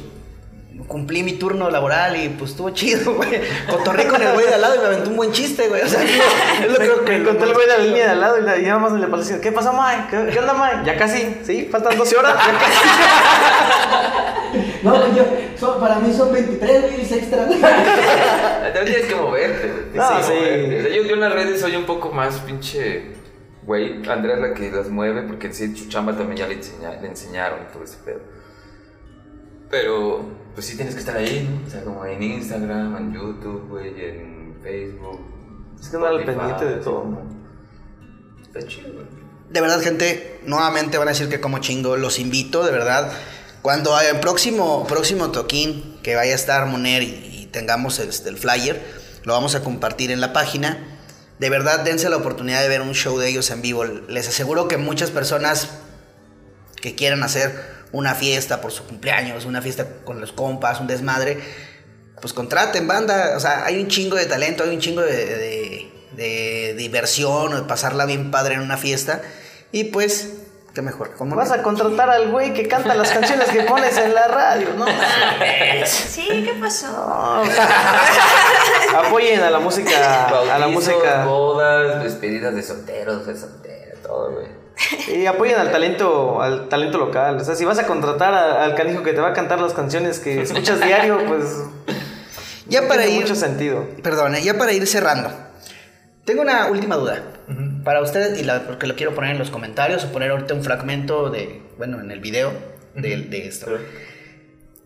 [0.87, 3.41] cumplí mi turno laboral y pues estuvo chido, güey.
[3.69, 5.81] Cotorré con el güey de al lado y me aventó un buen chiste, güey.
[5.81, 8.19] O sea, es lo, creo que Me encontré el güey de la línea de al
[8.21, 10.07] lado y, la- y nada más le así, ¿qué pasó, Mike?
[10.09, 10.81] ¿Qué, qué onda, Mike?
[10.85, 11.69] Ya casi, ¿sí?
[11.71, 12.35] Faltan 12 horas.
[12.45, 12.73] Ya casi.
[14.83, 15.23] No, yo,
[15.59, 17.47] son- para mí son 23 mil extra.
[18.83, 20.31] También tienes que moverte, No, que sí.
[20.33, 20.79] moverte.
[20.79, 23.13] O sea, yo, yo en las redes soy un poco más pinche.
[23.63, 26.99] Güey, Andrea es la que las mueve porque sí, su chamba también ya le, enseña-
[27.01, 28.19] le enseñaron y todo ese pedo.
[29.69, 31.65] Pero, pues sí tienes que estar ahí, ¿no?
[31.65, 35.19] O sea, como en Instagram, en YouTube, güey, en Facebook.
[35.79, 37.01] Es que andar al pendiente de todo.
[37.03, 37.21] como-
[38.41, 39.05] Está chido, güey.
[39.49, 43.11] De verdad, gente, nuevamente van a decir que como chingo, los invito, de verdad.
[43.61, 47.07] Cuando el próximo, próximo toquín que vaya a estar Moner y
[47.53, 48.83] tengamos este, el flyer,
[49.23, 50.99] lo vamos a compartir en la página.
[51.39, 53.85] De verdad, dense la oportunidad de ver un show de ellos en vivo.
[53.85, 55.69] Les aseguro que muchas personas
[56.81, 57.57] que quieran hacer
[57.93, 61.39] una fiesta por su cumpleaños, una fiesta con los compas, un desmadre,
[62.19, 63.37] pues contraten banda.
[63.37, 67.55] O sea, hay un chingo de talento, hay un chingo de, de, de diversión, o
[67.55, 69.21] de pasarla bien padre en una fiesta.
[69.71, 70.29] Y pues,
[70.73, 71.11] qué mejor.
[71.17, 74.69] ¿Cómo Vas a contratar al güey que canta las canciones que pones en la radio,
[74.77, 74.85] ¿no?
[75.85, 77.43] Sí, ¿qué pasó?
[78.97, 84.31] Apoyen a la música, a la Bautizos, música bodas, despedidas de solteros, de solteras, todo,
[84.31, 84.47] güey.
[85.15, 87.37] y apoyen al talento, al talento local.
[87.37, 89.73] O sea, si vas a contratar a- al canijo que te va a cantar las
[89.73, 91.43] canciones que escuchas diario, pues
[92.67, 93.21] Ya no para tiene ir.
[93.23, 93.85] mucho sentido.
[94.01, 95.31] Perdón, eh, ya para ir cerrando.
[96.25, 97.21] Tengo una última duda.
[97.83, 100.63] Para ustedes, y la- porque lo quiero poner en los comentarios o poner ahorita un
[100.63, 102.51] fragmento de, bueno, en el video
[102.95, 103.67] de, de esto.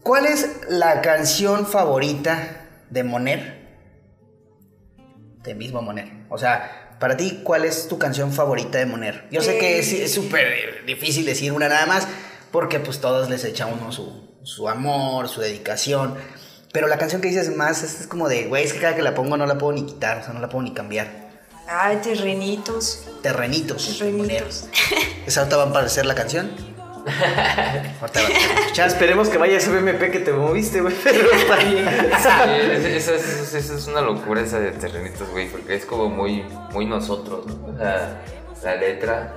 [0.03, 3.67] ¿Cuál es la canción favorita de Moner?
[5.43, 6.07] De mismo Moner.
[6.29, 9.25] O sea, para ti, ¿cuál es tu canción favorita de Moner?
[9.31, 12.07] Yo sé que es súper difícil decir una nada más,
[12.51, 16.15] porque pues todos les echa uno su, su amor, su dedicación.
[16.73, 19.13] Pero la canción que dices más es como de, güey, es que cada que la
[19.13, 21.26] pongo no la puedo ni quitar, o sea, no la puedo ni cambiar.
[21.67, 23.03] Ay, terrenitos.
[23.21, 23.97] Terrenitos.
[23.99, 24.65] Terrenitos.
[25.25, 26.51] ¿Esa ahorita va a aparecer la canción?
[28.01, 28.87] Ahorita va a escuchar.
[28.87, 31.85] Esperemos que vaya ese BMP que te moviste, güey, pero está bien.
[32.81, 36.43] Sí, esa, esa- esa es una locura esa de terrenitos, güey, porque es como muy,
[36.73, 37.67] muy nosotros, ¿no?
[37.73, 38.21] O sea,
[38.63, 39.35] la letra,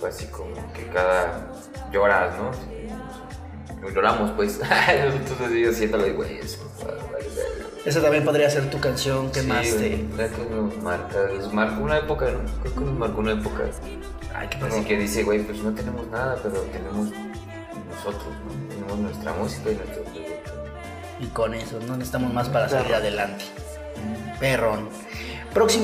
[0.00, 1.52] pues así como que cada
[1.92, 2.52] lloras, ¿no?
[2.52, 2.88] Sí,
[3.94, 4.58] Lloramos, pues.
[4.58, 6.65] Nosotros así haciéndole, güey, eso.
[7.86, 10.04] Esa también podría ser tu canción que Sí, más te...
[10.16, 12.40] la que nos marca, nos marcó una época, ¿no?
[12.62, 13.62] Creo que nos marcó una época.
[14.34, 17.10] Ay, qué Así que dice, güey, pues no tenemos nada, pero tenemos
[17.88, 18.68] nosotros, ¿no?
[18.74, 20.52] Tenemos nuestra música y nuestro producto.
[21.20, 23.44] Y con eso, no necesitamos más para salir adelante.
[24.40, 24.88] Perrón.
[25.54, 25.74] Próximo